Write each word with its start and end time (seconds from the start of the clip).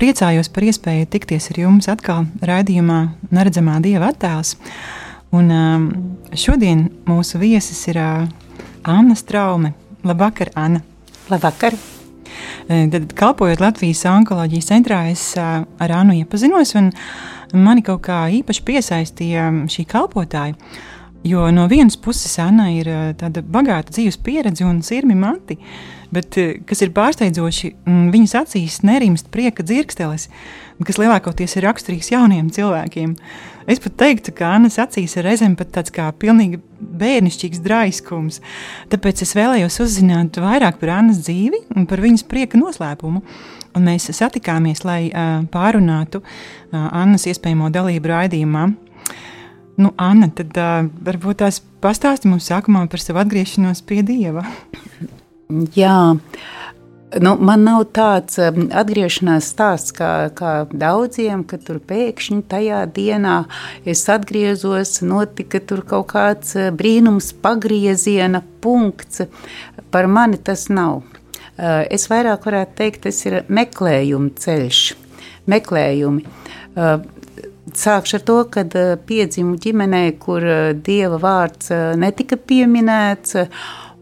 Priecājos 0.00 0.48
par 0.48 0.64
iespēju 0.64 1.10
tikties 1.12 1.50
ar 1.52 1.58
jums 1.60 1.86
atkal 1.92 2.22
raidījumā 2.48 3.00
Neredzamā 3.36 3.74
Dieva 3.84 4.06
attēls. 4.14 4.54
Un 5.36 5.50
um, 5.52 5.82
šodien 6.32 6.86
mūsu 7.04 7.36
viesis 7.42 7.82
ir 7.92 7.98
uh, 8.00 8.22
Anna 8.88 9.16
Straume. 9.20 9.74
Labvakar, 10.00 10.54
Anna! 10.56 10.80
Labvakar! 11.28 11.76
Tad, 12.70 13.12
kalpojot 13.12 13.60
Latvijas 13.60 14.06
onkoloģijas 14.08 14.70
centrā, 14.72 15.02
es 15.12 15.26
uh, 15.36 15.68
ar 15.68 15.96
Annu 15.98 16.16
iepazinos, 16.22 16.72
un 16.80 16.88
mani 17.52 17.84
kaut 17.84 18.00
kā 18.08 18.22
īpaši 18.40 18.66
piesaistīja 18.72 19.50
šī 19.68 19.84
kalpotāja. 19.90 20.56
Jo 21.28 21.50
no 21.52 21.68
vienas 21.68 22.00
puses 22.00 22.40
Anna 22.40 22.70
ir 22.72 22.88
tāda 23.20 23.44
bagāta 23.44 23.92
dzīves 23.92 24.16
pieredze 24.24 24.64
un 24.64 24.80
sirmi 24.80 25.12
mati, 25.12 25.60
bet 26.14 26.36
kas 26.66 26.82
ir 26.84 26.92
pārsteidzoši, 26.96 27.74
viņas 27.86 28.36
acīs 28.42 28.80
nerimst 28.86 29.30
prieka 29.34 29.64
dzirkstelis, 29.66 30.28
kas 30.86 30.98
lielākoties 31.00 31.56
ir 31.58 31.66
raksturīgs 31.68 32.10
jauniem 32.14 32.50
cilvēkiem. 32.54 33.14
Es 33.70 33.78
pat 33.82 33.94
teiktu, 34.00 34.32
ka 34.34 34.54
Annas 34.56 34.80
acīs 34.82 35.14
ir 35.18 35.26
reizēm 35.28 35.54
pat 35.58 35.70
tāds 35.76 35.92
kā 35.94 36.08
pilnīgi 36.18 36.58
bērnišķīgs 36.80 37.60
draiskums. 37.62 38.40
Tāpēc 38.90 39.22
es 39.26 39.36
vēlējos 39.36 39.78
uzzināt 39.84 40.40
vairāk 40.42 40.80
par 40.80 40.96
Annas 40.96 41.20
dzīvi 41.26 41.66
un 41.76 41.86
par 41.90 42.02
viņas 42.02 42.26
prieka 42.30 42.58
noslēpumu. 42.60 43.22
Un 43.76 43.86
mēs 43.86 44.08
satikāmies, 44.16 44.82
lai 44.82 45.04
uh, 45.12 45.44
pārunātu 45.52 46.24
uh, 46.24 46.88
Annas 46.88 47.28
iespējamo 47.30 47.70
dalību 47.70 48.10
raidījumā. 48.10 48.66
Nu, 49.80 49.94
Anna, 50.00 50.26
tad 50.34 50.58
uh, 50.58 50.90
varbūt 51.06 51.44
tās 51.44 51.62
pastāsti 51.84 52.28
mums 52.32 52.50
sākumā 52.50 52.82
par 52.90 53.04
savu 53.04 53.22
atgriešanos 53.22 53.84
pie 53.86 54.02
Dieva. 54.02 54.42
Jā, 55.74 56.16
nu, 57.18 57.32
man 57.42 57.64
nav 57.66 57.84
tāds 57.96 58.38
atgriešanās 58.38 59.48
stāsts 59.50 59.94
kā, 59.96 60.30
kā 60.36 60.52
daudziem, 60.70 61.42
ka 61.48 61.58
tur 61.58 61.80
pēkšņi 61.82 62.42
tajā 62.50 62.84
dienā 62.94 63.36
es 63.88 64.04
atgriezos, 64.12 65.00
notika 65.02 65.62
tur 65.64 65.82
kaut 65.86 66.12
kāds 66.12 66.54
brīnums, 66.78 67.32
pagrieziena 67.42 68.44
punkts. 68.62 69.24
Par 69.90 70.06
mani 70.06 70.38
tas 70.38 70.68
nav. 70.70 71.02
Uh, 71.60 71.82
es 71.92 72.06
vairāk 72.08 72.46
varētu 72.46 72.76
teikt, 72.78 73.02
tas 73.08 73.18
ir 73.26 73.42
meklējuma 73.50 74.30
ceļš, 74.40 74.84
meklējumi. 75.50 76.28
Uh, 76.76 77.00
Sākšu 77.70 78.16
ar 78.16 78.22
to, 78.26 78.36
ka 78.50 78.64
piedzimu 79.06 79.54
ģimenē, 79.62 80.00
kur 80.18 80.42
dieva 80.82 81.20
vārds 81.22 81.68
netika 82.00 82.34
pieminēts, 82.34 83.36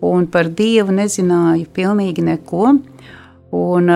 un 0.05 0.27
par 0.31 0.51
dievu 0.55 0.95
nezināju 0.95 1.69
pilnīgi 1.75 2.25
neko. 2.27 2.73
Un, 3.59 3.93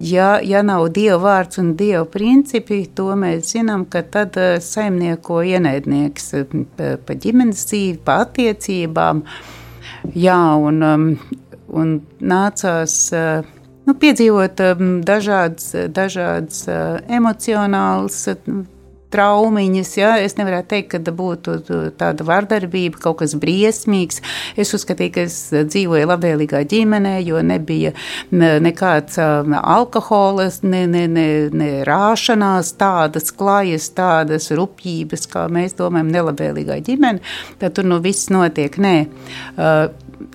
ja, 0.00 0.28
ja 0.42 0.62
nav 0.66 0.88
dieva 0.96 1.18
vārds 1.22 1.60
un 1.62 1.74
dieva 1.78 2.04
principi, 2.10 2.82
to 2.94 3.10
mēs 3.18 3.52
zinām, 3.54 3.84
ka 3.90 4.02
tad 4.02 4.38
saimnieko 4.64 5.42
ienaidnieks 5.46 6.32
pa 6.76 7.18
ģimenes 7.24 7.66
dzīvi, 7.68 8.00
pa 8.04 8.22
attiecībām. 8.24 9.22
Jā, 10.14 10.40
un, 10.62 10.82
um, 10.86 11.06
un 11.74 11.96
nācās 12.20 12.96
nu, 13.86 13.94
piedzīvot 13.94 14.62
um, 14.70 14.96
dažādas, 15.06 15.72
dažādas 15.94 16.64
emocionālas 17.18 18.24
traumiņas. 19.14 19.92
Ja? 19.98 20.12
Es 20.22 20.36
nevaru 20.38 20.62
teikt, 20.68 20.94
ka 20.94 21.14
būtu 21.16 21.56
tāda 21.98 22.26
vardarbība, 22.26 23.00
kaut 23.02 23.20
kas 23.22 23.36
briesmīgs. 23.38 24.22
Es 24.58 24.74
uzskatīju, 24.76 25.14
ka 25.14 25.26
es 25.26 25.38
dzīvoju 25.54 26.10
labvēlīgā 26.10 26.62
ģimenē, 26.70 27.16
jo 27.26 27.42
nebija 27.44 27.94
nekāds 28.32 29.18
alkohola, 29.20 30.48
ne, 30.66 30.84
ne, 30.90 31.06
ne, 31.10 31.28
ne 31.52 31.70
rāšanās, 31.86 32.74
tādas 32.80 33.32
klajas, 33.34 33.90
tādas 33.96 34.50
rupjības, 34.54 35.28
kā 35.32 35.46
mēs 35.52 35.76
domājam, 35.78 36.12
nelabvēlīgā 36.14 36.80
ģimene. 36.86 37.22
Tad 37.60 37.78
tur 37.78 37.88
nu 37.88 38.00
viss 38.04 38.30
notiek. 38.32 38.76
Nē. 38.82 38.96
Uh, 39.56 39.88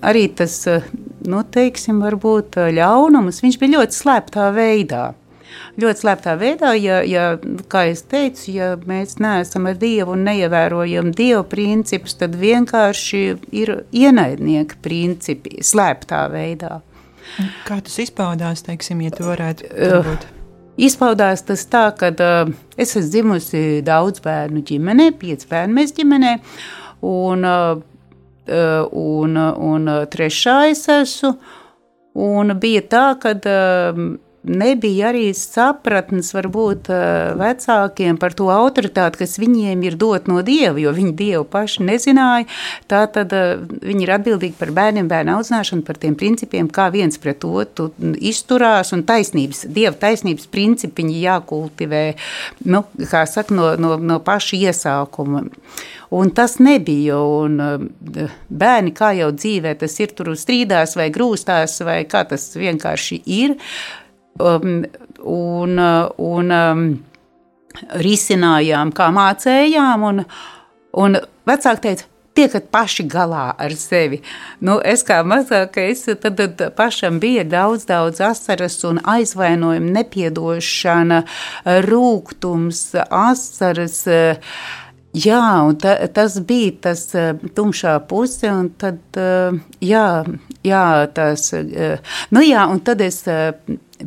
arī 0.05 0.27
tas, 0.37 0.55
nu, 1.27 1.41
teiksim, 1.53 2.01
varbūt 2.03 2.59
ļaunums, 2.75 3.41
viņš 3.43 3.59
bija 3.61 3.77
ļoti 3.79 3.97
slēptā 3.97 4.51
veidā 4.55 5.11
ļoti 5.81 6.03
slēptā 6.03 6.35
veidā, 6.39 6.73
ja, 6.79 7.01
ja, 7.07 7.25
kā 7.71 7.85
jau 7.89 7.97
teicu, 8.13 8.45
ja 8.55 8.73
mēs 8.87 9.17
neesam 9.23 9.69
ar 9.71 9.79
Dievu 9.81 10.15
un 10.15 10.25
neievērojam 10.27 11.11
Dieva 11.15 11.43
principus, 11.47 12.17
tad 12.19 12.37
vienkārši 12.39 13.23
ir 13.61 13.73
ienaidnieka 13.91 14.79
principi 14.83 15.61
slēptā 15.65 16.25
veidā. 16.33 16.79
Kā 17.67 17.79
tas 17.83 17.97
izpaudās, 18.01 18.63
teiksim, 18.65 19.01
ja 19.05 19.13
tu 19.15 19.27
varētu 19.27 19.69
būt? 20.07 20.29
Izpaudās 20.81 21.43
tas 21.45 21.65
tā, 21.69 21.83
ka 21.97 22.09
uh, 22.15 22.51
es 22.79 22.95
esmu 22.95 23.09
dzimusi 23.11 23.63
daudz 23.85 24.23
bērnu 24.23 24.63
ģimenē, 24.65 25.11
pieci 25.19 25.49
bērnu 25.49 25.75
mēs 25.77 25.93
ģimenē, 25.97 26.31
un, 27.05 27.45
uh, 27.45 27.81
un, 28.87 29.37
un 29.71 29.91
trešā 30.11 30.57
es 30.71 30.85
esmu, 30.89 31.35
un 32.23 32.55
bija 32.59 32.85
tā, 32.95 33.05
ka 33.21 33.35
uh, 33.35 34.01
nebija 34.43 35.11
arī 35.11 35.29
sapratnes 35.37 36.31
varbūt 36.33 36.89
eh, 36.93 37.33
vecākiem 37.37 38.17
par 38.21 38.33
to 38.37 38.49
autoritāti, 38.53 39.21
kas 39.21 39.37
viņiem 39.41 39.83
ir 39.85 39.97
dot 40.01 40.29
no 40.31 40.41
Dieva, 40.45 40.79
jo 40.81 40.93
viņi 40.95 41.13
Dievu 41.17 41.45
paši 41.51 41.85
nezināja. 41.85 42.47
Tā 42.89 43.03
tad 43.13 43.35
eh, 43.37 43.53
viņi 43.85 44.05
ir 44.07 44.13
atbildīgi 44.17 44.57
par 44.59 44.73
bērniem, 44.77 45.09
bērnu 45.11 45.37
audzināšanu, 45.37 45.85
par 45.85 46.01
tiem 46.01 46.17
principiem, 46.17 46.69
kā 46.73 46.89
viens 46.93 47.21
pret 47.21 47.45
otru 47.45 47.91
izturās 48.17 48.93
un 48.95 49.05
taisnības, 49.07 49.67
Dieva 49.69 49.93
taisnības 50.01 50.49
principi 50.51 51.03
viņi 51.03 51.21
jākultivē, 51.27 52.03
nu, 52.73 52.85
kā 53.11 53.25
saka, 53.29 53.53
no, 53.57 53.73
no, 53.77 53.95
no 54.01 54.21
paša 54.25 54.57
iesākuma. 54.71 55.45
Un 56.11 56.27
tas 56.35 56.57
nebija, 56.59 57.21
un 57.21 57.61
eh, 57.61 58.35
bērni, 58.49 58.97
kā 58.97 59.13
jau 59.21 59.29
dzīvē, 59.37 59.77
tas 59.85 60.01
ir 60.01 60.17
tur 60.17 60.33
strīdās 60.33 60.97
vai 60.97 61.11
grūstās, 61.13 61.77
vai 61.85 62.01
kā 62.09 62.25
tas 62.27 62.49
vienkārši 62.57 63.21
ir, 63.31 63.55
uh, 63.55 64.00
um, 64.39 64.83
un, 65.23 65.81
un 66.31 66.55
um, 66.55 66.85
risinājām, 68.05 68.93
kā 68.95 69.09
mācējām. 69.15 70.07
Un, 70.07 70.23
un 71.01 71.19
vecāki 71.47 71.85
teica, 71.87 72.07
tiekat 72.37 72.69
paši 72.71 73.05
galā 73.11 73.49
ar 73.59 73.73
sevi. 73.75 74.21
Nu, 74.63 74.77
es 74.83 75.03
kā 75.07 75.19
mazākais, 75.27 76.05
tad, 76.23 76.39
tad 76.39 76.63
pašam 76.77 77.19
bija 77.23 77.43
daudz, 77.47 77.85
daudz 77.89 78.21
asaras 78.23 78.79
un 78.87 79.01
aizvainojumi, 79.03 79.91
nepiedošana, 79.97 81.23
rūgtums, 81.87 82.85
asaras. 83.07 84.03
Jā, 85.11 85.43
un 85.67 85.75
ta, 85.75 85.97
tas 86.15 86.37
bija 86.47 86.71
tas 86.87 87.01
tumšā 87.57 87.97
puse, 88.07 88.47
un 88.47 88.69
tad, 88.79 89.01
jā, 89.83 90.05
jā 90.63 90.83
tas, 91.11 91.49
nu 92.31 92.43
jā, 92.45 92.61
un 92.71 92.79
tad 92.79 93.03
es 93.03 93.19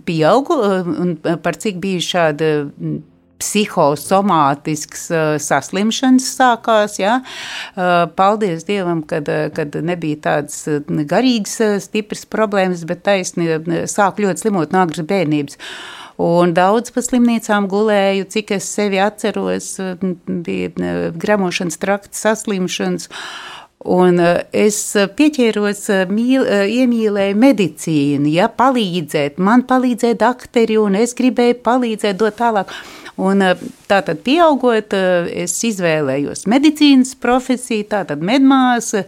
pieaugu 0.09 0.57
un 1.05 1.19
par 1.45 1.59
cik 1.61 1.77
bija 1.83 2.07
šāda 2.09 2.49
psihosomātisks 3.45 5.09
saslimšanas 5.45 6.29
sākās. 6.39 6.97
Ja? 7.03 7.19
Paldies 8.17 8.65
Dievam, 8.69 9.03
kad, 9.09 9.29
kad 9.57 9.77
nebija 9.85 10.23
tādas 10.31 10.63
garīgas, 11.11 11.59
stipras 11.85 12.25
problēmas, 12.31 12.87
bet 12.89 13.05
taisni 13.05 13.61
sāk 13.91 14.23
ļoti 14.25 14.47
slimot 14.47 14.73
no 14.73 14.85
agras 14.87 15.05
bērnības. 15.11 15.61
Un 16.21 16.53
daudz 16.55 16.93
pa 16.95 17.03
slimnīcām 17.03 17.67
gulēju, 17.71 18.29
cik 18.31 18.55
es 18.55 18.69
sevi 18.71 19.01
atceros, 19.03 19.73
bija 20.29 20.71
gramošanas 21.19 21.81
trakta 21.83 22.15
saslimšanas. 22.19 23.09
Un 23.85 24.21
eh, 24.23 24.45
es 24.65 24.79
pieķēros, 25.19 25.83
eh, 25.93 26.05
mīl, 26.09 26.47
iemīlēju 26.49 27.37
medicīnu, 27.37 28.31
ja 28.33 28.47
palīdzēt, 28.49 29.37
man 29.37 29.67
palīdzēja 29.69 30.17
dakteri, 30.23 30.79
un 30.81 30.97
es 30.97 31.13
gribēju 31.19 31.59
palīdzēt, 31.67 32.17
dot 32.23 32.39
tālāk. 32.39 32.73
Un 33.21 33.45
tātad 33.87 34.25
pieaugot, 34.27 34.95
es 35.31 35.53
izvēlējos 35.69 36.49
medicīnas 36.51 37.13
profesiju, 37.23 37.85
tātad 37.93 38.25
medmāsa, 38.27 39.05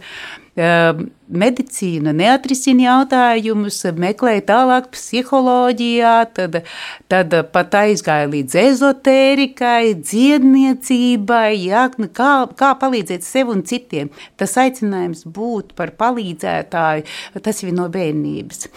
medicīna 0.57 2.13
neatrisina 2.17 2.87
jautājumus, 2.87 3.77
meklēja 3.93 4.43
tālāk 4.47 4.89
psiholoģijā, 4.95 6.13
tad, 6.33 6.59
tad 7.11 7.35
pat 7.53 7.77
aizgāja 7.77 8.29
līdz 8.31 8.57
ezotērikai, 8.63 9.93
dziedniecībai, 10.01 11.51
jā, 11.67 11.87
nu 12.01 12.09
kā, 12.09 12.31
kā 12.57 12.73
palīdzēt 12.81 13.25
sev 13.27 13.53
un 13.53 13.61
citiem. 13.67 14.09
Tas 14.37 14.57
aicinājums 14.57 15.27
būt 15.29 15.75
par 15.77 15.93
palīdzētāju, 15.99 17.05
tas 17.43 17.63
ir 17.63 17.75
no 17.77 17.89
bērnības. 17.93 18.67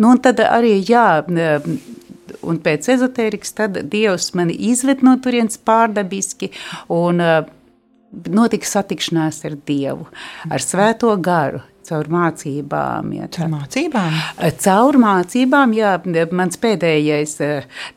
Nu, 0.00 0.12
un 0.14 0.20
tad 0.24 0.40
arī, 0.44 0.78
jā, 0.84 1.22
un 2.40 2.60
pēc 2.64 2.88
ezotērikas 2.94 3.56
tad 3.56 3.80
Dievs 3.92 4.30
mani 4.36 4.56
izved 4.70 5.04
no 5.04 5.16
turienes 5.24 5.60
pārdabiski, 5.60 6.52
un 6.92 7.20
notika 8.10 8.66
satikšanās 8.66 9.44
ar 9.48 9.58
Dievu, 9.66 10.08
ar 10.50 10.64
Svēto 10.64 11.12
garu, 11.22 11.62
caur 11.90 12.06
mācībām. 12.12 13.10
Jā, 13.16 13.26
caur 13.34 13.50
mācībām? 13.50 14.16
Caur 14.62 14.98
mācībām, 15.00 15.74
jā. 15.74 15.94
Mans 16.36 16.58
pēdējais, 16.60 17.34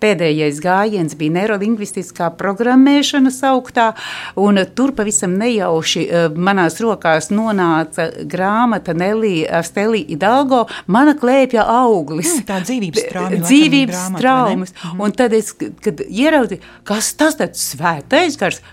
pēdējais 0.01 0.61
gājiens 0.63 1.15
bija 1.19 1.35
neirolingvistiskā 1.37 2.31
programmēšana 2.39 3.33
sauktā, 3.33 3.91
un 4.39 4.61
tur 4.77 4.95
pavisam 4.97 5.35
nejauši 5.39 6.07
manās 6.33 6.79
rokās 6.83 7.29
nonāca 7.33 8.09
grāmata 8.29 8.95
Nelī 8.97 9.43
Steli 9.67 10.03
Idalgo, 10.15 10.65
mana 10.87 11.15
klēpja 11.19 11.67
auglis. 11.77 12.31
Mm, 12.39 12.47
tā 12.49 12.61
dzīvības 12.65 13.09
trauma. 13.11 13.41
Dzīvības 13.43 14.05
traumas. 14.17 14.77
Un 14.97 15.17
tad 15.17 15.35
es, 15.37 15.53
kad 15.53 16.01
ieraudzīju, 16.07 16.63
kas 16.87 17.13
tas 17.19 17.37
tāds 17.39 17.61
svētais 17.73 18.39
gars, 18.41 18.63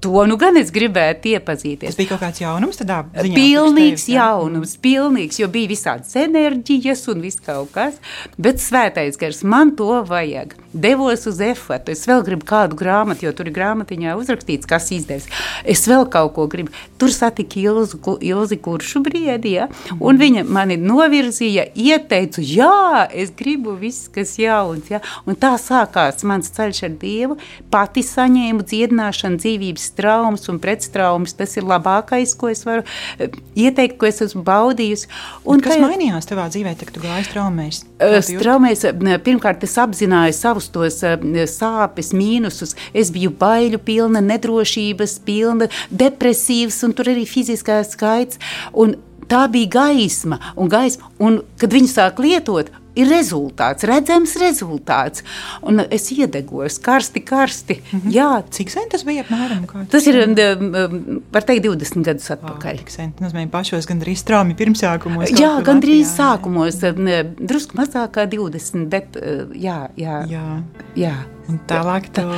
To 0.00 0.24
nu 0.24 0.38
gan 0.40 0.56
es 0.56 0.70
gribētu 0.72 1.34
iepazīties. 1.34 1.92
Tas 1.92 1.98
bija 1.98 2.14
kaut 2.14 2.22
kāds 2.22 2.40
jaunums, 2.40 2.78
tādā 2.80 3.02
ziņā. 3.12 3.36
Pilnīgs 3.36 4.06
tevis, 4.06 4.14
jaunums, 4.14 4.72
pilnīgs, 4.80 5.40
jo 5.42 5.48
bija 5.52 5.68
visādas 5.68 6.14
enerģijas 6.16 7.04
un 7.12 7.20
viss 7.20 7.42
kaut 7.44 7.68
kas, 7.74 7.98
bet 8.40 8.62
svētais 8.64 9.20
gars, 9.20 9.42
man 9.44 9.74
to 9.76 9.98
vajag. 10.08 10.56
Devos 10.72 11.26
uz 11.26 11.40
efektu, 11.42 11.92
es 11.92 12.06
vēl 12.06 12.22
gribu 12.24 12.46
kādu 12.46 12.78
grāmatu, 12.78 13.26
jo 13.26 13.32
tur 13.36 13.50
ir 13.50 13.54
grāmatiņā 13.56 14.14
uzrakstīts, 14.16 14.68
kas 14.70 14.86
izdevies. 14.94 15.26
Es 15.68 15.82
vēl 15.90 16.06
kaut 16.08 16.32
ko 16.36 16.46
gribu. 16.48 16.72
Tur 16.96 17.10
satika 17.12 17.58
Ilzi, 17.60 17.98
Ilzi 18.30 18.60
kuršu 18.62 19.02
briedi, 19.04 19.56
ja? 19.58 19.66
un 19.98 20.20
viņa 20.20 20.46
mani 20.46 20.78
novirzīja, 20.80 21.66
ieteicu, 21.74 22.44
jā, 22.46 23.08
es 23.10 23.34
gribu 23.36 23.74
viss, 23.80 24.06
kas 24.14 24.36
jauns, 24.40 24.88
ja? 24.94 25.02
un 25.26 25.36
tā 25.36 25.56
sākās 25.60 26.22
mans 26.24 26.54
ceļš 26.54 26.84
ar 26.86 26.96
Dievu, 27.02 27.36
pati 27.74 28.06
saņēmu 28.06 28.64
dziedināšanu 28.70 29.42
dzīvības 29.42 29.89
traumas 29.96 30.48
un 30.52 30.60
pretstraumas. 30.62 31.34
Tas 31.36 31.56
ir 31.58 31.66
labākais, 31.68 32.34
ko 32.38 32.50
es 32.52 32.64
varu 32.66 32.84
eh, 33.18 33.30
ieteikt, 33.66 33.98
ko 34.00 34.08
es 34.08 34.22
esmu 34.24 34.42
baudījusi. 34.46 35.10
Un 35.48 35.62
kas 35.64 35.76
tajā, 35.76 35.84
mainījās 35.86 36.30
tavā 36.30 36.46
dzīvē, 36.52 36.74
kad 36.80 36.94
tu 36.94 37.02
gāji 37.04 37.28
straumēs? 37.28 37.82
Straumēs, 38.30 38.86
pirmkārt, 39.26 39.66
es 39.66 39.76
apzināju 39.80 40.36
savus 40.36 40.70
tos 40.72 41.00
sāpes, 41.02 42.14
mīnusus. 42.16 42.76
Es 42.94 43.12
biju 43.14 43.34
baiļu 43.40 43.82
pilna, 43.84 44.22
nedrošības 44.24 45.20
pilna, 45.26 45.70
depresīvs 45.90 46.82
un 46.86 46.96
tur 46.96 47.12
arī 47.12 47.26
fiziskās 47.28 47.94
skaits. 47.96 48.40
Un 48.72 48.96
tā 49.30 49.44
bija 49.52 49.70
gaisma, 49.78 50.40
un, 50.56 50.70
gaisma, 50.70 51.10
un 51.22 51.40
kad 51.60 51.72
viņi 51.74 51.90
sāk 51.92 52.20
lietot, 52.22 52.70
ir 53.00 53.10
rezultāts, 53.10 53.86
redzams 53.88 54.36
rezultāts. 54.40 55.24
Un 55.66 55.82
es 55.88 56.08
iedegos 56.14 56.78
karsti, 56.82 57.24
karsti. 57.24 57.80
Mm 57.80 58.00
-hmm. 58.00 58.14
Jā. 58.14 58.30
Cik 58.50 58.70
sen 58.70 58.88
tas 58.90 59.04
bija 59.04 59.24
apmēram? 59.24 59.66
Tas 59.90 60.06
ir, 60.06 60.20
um, 60.26 60.34
um, 60.74 61.22
var 61.32 61.42
teikt, 61.42 61.64
20 61.64 62.04
gadus 62.04 62.30
atpakaļ. 62.30 62.80
Wow, 62.80 62.88
sen, 62.88 63.12
tas 63.12 63.32
nozīmē 63.32 63.48
pašos 63.50 63.86
gandrīz 63.86 64.22
strāmi 64.24 64.54
pirmsākumos. 64.54 65.32
Jā, 65.40 65.62
gandrīz 65.62 66.06
Latvijā, 66.06 66.36
sākumos, 66.36 66.80
jā. 66.82 66.94
Um, 66.94 67.34
drusku 67.46 67.76
mazāk 67.76 68.10
kā 68.16 68.26
20, 68.26 68.88
bet 68.88 69.16
uh, 69.16 69.50
jā, 69.54 69.88
jā. 69.96 70.24
jā. 70.28 70.62
jā. 70.96 71.14
Tālāk 71.70 72.12
to... 72.14 72.28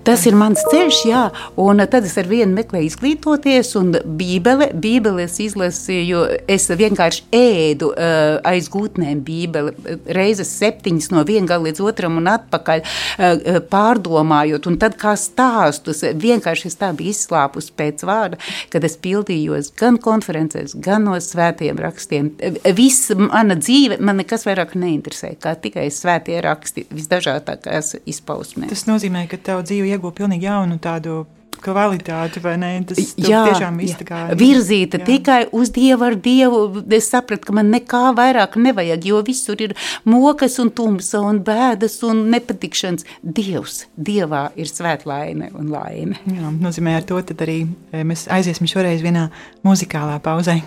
Tas 0.00 0.22
ir 0.24 0.32
mans 0.32 0.62
ceļš, 0.72 0.98
jā, 1.04 1.22
un 1.60 1.82
tad 1.92 2.06
es 2.08 2.14
ar 2.18 2.28
vienu 2.28 2.54
meklēju 2.56 2.88
izglītoties, 2.88 3.74
un 3.76 3.92
bībele, 4.16 4.70
bībeles 4.80 5.34
izlasīju, 5.44 6.22
es 6.48 6.64
vienkārši 6.72 7.26
ēdu 7.36 7.90
uh, 7.92 8.38
aiz 8.48 8.70
gūtnēm 8.72 9.20
bībeli, 9.26 9.74
reizes 10.16 10.54
septiņas 10.56 11.10
no 11.12 11.24
viena 11.28 11.50
gala 11.52 11.68
līdz 11.68 11.84
otram 11.84 12.16
un 12.16 12.30
atpakaļ 12.32 12.80
uh, 12.80 13.60
pārdomājot, 13.68 14.70
un 14.70 14.78
tad 14.80 14.96
kā 15.00 15.12
stāstus, 15.20 16.00
vienkārši 16.00 16.70
es 16.72 16.80
tā 16.80 16.90
biju 16.96 17.12
izslāpus 17.12 17.68
pēc 17.68 18.06
vārda, 18.08 18.40
kad 18.72 18.88
es 18.88 18.96
pildījos 19.04 19.74
gan 19.76 20.00
konferencēs, 20.00 20.78
gan 20.80 21.04
no 21.10 21.18
svētiem 21.20 21.76
rakstiem. 21.80 22.32
Viss 22.72 23.12
mana 23.20 23.58
dzīve, 23.60 24.00
man 24.00 24.22
nekas 24.24 24.48
vairāk 24.48 24.72
neinteresē, 24.80 25.34
kā 25.44 25.54
tikai 25.60 25.90
svētie 25.92 26.40
raksti, 26.44 26.88
visdažādākās 26.88 27.98
izpausmes 28.08 28.49
izpausmē. 28.50 28.70
Tas 28.70 28.86
nozīmē, 28.88 29.28
ka 29.30 29.38
tev 29.38 29.62
dzīve 29.64 29.94
iegūst 29.94 30.18
pilnīgi 30.18 30.48
jaunu 30.48 30.78
tādu 30.82 31.26
kvalitāti, 31.60 32.40
vai 32.40 32.54
ne? 32.56 32.70
Tas 32.88 33.12
jā, 33.20 33.42
tiešām 33.50 33.76
kā 34.08 34.20
virzīta 34.38 35.00
jā. 35.02 35.04
tikai 35.04 35.40
uz 35.52 35.70
Dievu 35.70 36.06
ar 36.06 36.16
Dievu. 36.16 36.82
Es 36.90 37.10
sapratu, 37.12 37.50
ka 37.50 37.52
man 37.52 37.70
nekā 37.70 38.14
vairāk 38.16 38.56
nevajag, 38.56 39.04
jo 39.04 39.20
visur 39.26 39.60
ir 39.60 39.76
mokas 40.08 40.56
un 40.62 40.70
tumsa 40.72 41.20
un 41.20 41.42
bēdas 41.44 42.00
un 42.08 42.30
nepatikšanas. 42.32 43.04
Dievs, 43.20 43.84
Dievā 43.96 44.48
ir 44.56 44.72
svētlaime 44.72 45.52
un 45.52 45.68
laime. 45.74 46.20
Jā, 46.24 46.48
nozīmē 46.64 46.96
ar 46.96 47.08
to 47.08 47.20
tad 47.28 47.44
arī 47.44 47.62
eh, 47.92 48.04
mēs 48.08 48.24
aiziesim 48.32 48.70
šoreiz 48.70 49.04
vienā 49.04 49.28
muzikālā 49.66 50.16
pauzē. 50.24 50.62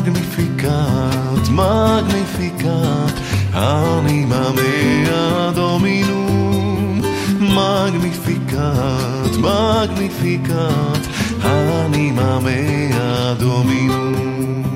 Magnificat, 0.00 1.50
magnificat, 1.50 3.14
anima 3.52 4.52
mea 4.52 5.52
dominum, 5.54 7.02
magnificat, 7.54 9.36
magnificat, 9.38 11.02
anima 11.44 12.40
mea 12.40 13.34
dominum. 13.38 14.69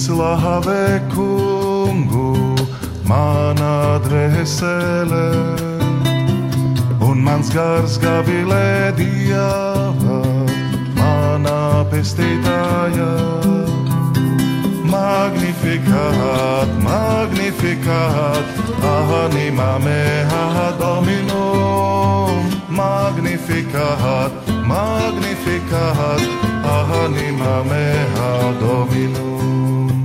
Augsti 0.00 0.06
slavē 0.06 1.00
kungu, 1.12 2.56
manā 3.04 4.00
dvēselē, 4.04 5.28
un 7.00 7.22
mans 7.22 7.50
gars 7.50 7.98
gavilē 7.98 8.92
dieva, 8.96 10.22
manā 10.96 11.84
pestītājā. 11.90 13.12
Magnificat, 14.90 16.68
magnificat, 16.82 18.44
anima 18.82 19.78
mea 19.78 20.72
dominum, 20.78 22.50
magnificat, 22.68 24.32
magnificat, 24.66 26.49
Ahanim 26.70 27.42
Ameha 27.42 28.32
Dominum. 28.60 29.99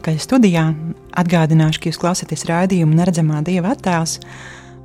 Atpakaļ 0.00 0.16
studijā. 0.16 0.62
Atgādināšu, 1.20 1.80
ka 1.80 1.90
jūs 1.90 1.98
klausāties 2.00 2.46
raidījumu 2.48 2.96
Neredzamā 2.96 3.42
Dieva 3.44 3.74
attēls. 3.74 4.16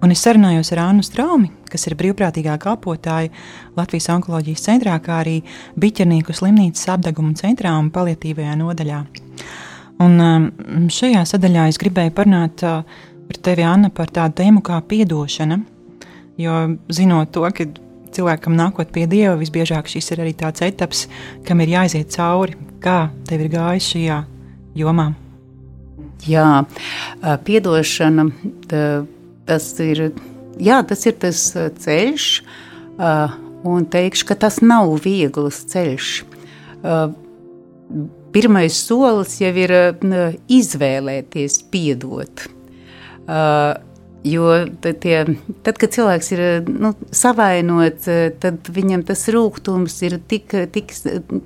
Un 0.03 0.12
es 0.12 0.19
sarunājos 0.25 0.74
ar 0.74 0.81
Annu 0.89 1.05
Straumi, 1.07 1.48
kas 1.72 1.88
ir 1.88 1.95
brīvprātīgā 1.95 2.57
kalpotāja 2.60 3.31
Latvijas 3.77 4.10
onkoloģijas 4.12 4.65
centrā, 4.65 4.98
kā 5.00 5.22
arī 5.24 5.38
Biķernīku 5.79 6.36
slimnīcas 6.36 6.89
apdeguma 6.98 7.31
centrā 7.39 7.72
un 7.79 7.88
paliatīvajā 7.95 8.57
nodaļā. 8.60 9.00
Un 10.03 10.19
um, 10.19 10.50
šajā 10.91 11.24
sadaļā 11.31 11.69
es 11.72 11.79
gribēju 11.79 12.12
parunāt 12.17 12.65
uh, 12.67 12.84
par 13.29 13.41
tevi, 13.48 13.63
Anna, 13.63 13.89
par 13.89 14.12
tādu 14.12 14.41
tēmu 14.43 14.65
kā 14.67 14.81
atdošana. 14.84 15.62
Jo 16.36 16.60
zinot 16.91 17.31
to, 17.31 17.48
ka 17.55 17.69
cilvēkam 18.12 18.60
nākot 18.60 18.91
pie 18.91 19.07
Dieva, 19.07 19.39
visbiežāk 19.39 19.88
šis 19.88 20.12
ir 20.12 20.27
arī 20.27 20.36
tāds 20.36 20.67
etaps, 20.67 21.07
kam 21.48 21.63
ir 21.63 21.77
jāiziet 21.79 22.12
cauri. 22.12 22.60
Kā 22.84 23.05
tev 23.25 23.48
ir 23.48 23.53
gājis 23.55 23.93
šajā 23.95 24.24
jomā? 24.75 25.13
Jā, 26.25 26.65
atdošana, 27.22 28.25
tas 29.46 29.67
ir, 29.84 30.01
jā, 30.58 30.79
tas 30.88 31.05
ir 31.05 31.17
tas 31.22 31.41
ceļš, 31.86 32.27
un 33.65 33.86
teikšu, 33.91 34.27
ka 34.29 34.38
tas 34.46 34.62
nav 34.63 34.94
viegls 35.05 35.63
ceļš. 35.72 36.12
Pirmais 38.36 38.77
solis 38.88 39.38
jau 39.39 39.53
ir 39.53 39.74
izvēlēties 40.51 41.60
piedot. 41.72 42.48
Jo 44.25 44.46
tad, 44.82 45.03
tie, 45.03 45.20
tad, 45.62 45.77
kad 45.77 45.94
cilvēks 45.94 46.32
ir 46.34 46.41
nu, 46.65 46.96
savainots, 47.13 48.10
tad 48.41 48.72
viņam 48.74 49.03
tas 49.05 49.22
rūkums 49.29 50.00
ir 50.08 50.17
tik, 50.25 50.55
tik 50.74 50.96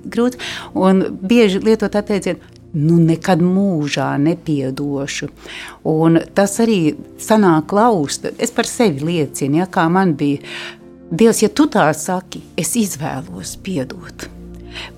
grūts. 0.08 0.40
Un 0.72 1.04
bieži 1.20 1.60
lietot 1.60 1.98
atteicienu, 2.00 2.40
nu, 2.74 2.98
nekad 3.02 3.42
mūžā 3.44 4.10
nepiedošu. 4.22 5.30
Un 5.90 6.20
tas 6.34 6.58
arī 6.62 6.80
sanāk 7.20 7.70
klaust. 7.72 8.28
Es 8.38 8.54
par 8.54 8.68
sevi 8.70 9.06
liecinu, 9.12 9.62
ja, 9.62 9.70
kā 9.70 9.88
man 9.92 10.16
bija. 10.18 10.42
Dievs, 11.10 11.42
ja 11.42 11.50
tu 11.50 11.66
tā 11.66 11.88
saki, 11.96 12.44
es 12.60 12.76
izvēlos 12.78 13.56
piedot. 13.64 14.30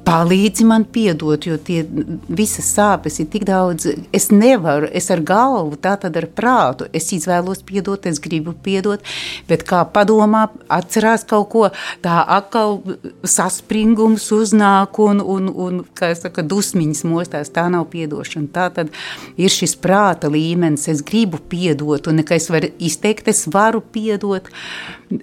Palīdzi 0.06 0.64
man 0.66 0.84
piedot, 0.84 1.46
jo 1.46 1.56
tie 1.56 1.82
visas 2.28 2.68
sāpes 2.74 3.20
ir 3.22 3.28
tik 3.32 3.44
daudz. 3.48 3.86
Es 4.14 4.30
nevaru, 4.34 4.88
es 4.92 5.08
ar 5.14 5.22
galvu, 5.24 5.78
tā 5.80 5.94
tad 6.02 6.16
ar 6.18 6.26
prātu. 6.36 6.88
Es 6.92 7.12
izvēlos 7.14 7.62
piedot, 7.66 8.06
es 8.10 8.20
gribu 8.22 8.54
piedot, 8.64 9.04
bet 9.48 9.64
kā 9.68 9.84
padomā, 9.94 10.48
atcerās 10.72 11.24
kaut 11.28 11.48
ko, 11.54 11.64
tā 12.04 12.18
atkal 12.36 12.80
saspringums 13.22 14.28
uznāk 14.34 14.98
un, 15.02 15.22
un, 15.22 15.48
un 15.48 15.80
kā 15.98 16.12
es 16.12 16.24
saku, 16.24 16.44
dusmiņas 16.50 17.04
mostās. 17.08 17.52
Tā 17.54 17.68
nav 17.72 17.88
piedošana. 17.94 18.50
Tā 18.52 18.68
tad 18.74 18.92
ir 19.40 19.52
šis 19.52 19.76
prāta 19.80 20.30
līmenis. 20.32 20.88
Es 20.92 21.04
gribu 21.06 21.40
piedot, 21.52 22.10
un 22.10 22.24
ka 22.26 22.36
es 22.38 22.50
varu 22.52 22.72
izteikt, 22.82 23.30
es 23.32 23.46
varu 23.52 23.80
piedot. 23.80 24.50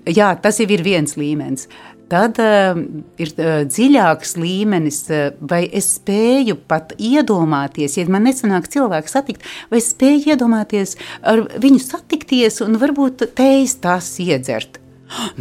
Jā, 0.09 0.33
tas 0.41 0.59
jau 0.61 0.69
ir 0.69 0.85
viens 0.85 1.17
līmenis. 1.19 1.67
Tad 2.09 2.39
uh, 2.41 2.79
ir 3.21 3.31
uh, 3.37 3.61
dziļāks 3.69 4.35
līmenis, 4.39 4.99
uh, 5.13 5.29
vai 5.39 5.61
es 5.67 5.91
spēju 5.99 6.57
pat 6.69 6.95
iedomāties, 6.97 7.99
ja 7.99 8.05
man 8.09 8.25
nesanāk 8.25 8.69
cilvēku 8.73 9.11
satikt, 9.11 9.45
vai 9.69 9.81
es 9.81 9.91
spēju 9.93 10.33
iedomāties 10.33 10.95
ar 11.21 11.45
viņu 11.61 11.81
satikties 11.83 12.61
un 12.65 12.79
varbūt 12.81 13.27
teiz 13.37 13.77
tās 13.83 14.15
iedzert. 14.23 14.81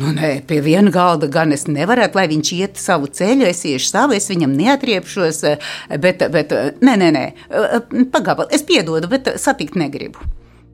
Nu, 0.01 0.15
nē, 0.17 0.31
pie 0.49 0.63
viena 0.65 0.89
galda 0.93 1.29
gan 1.29 1.53
es 1.53 1.67
nevarētu, 1.69 2.17
lai 2.17 2.25
viņš 2.31 2.53
iet 2.57 2.81
savu 2.81 3.11
ceļu, 3.13 3.45
es 3.51 3.61
iešu 3.69 3.91
savu, 3.91 4.17
es 4.17 4.31
viņam 4.33 4.57
neatriepšos, 4.57 5.43
bet, 6.01 6.25
bet 6.33 6.57
nē, 6.81 6.97
nē, 7.05 7.11
nē, 7.13 7.25
pagaidi, 8.15 8.49
es 8.57 8.65
piedodu, 8.65 9.13
bet 9.13 9.35
satikt 9.37 9.77
negribu. 9.77 10.25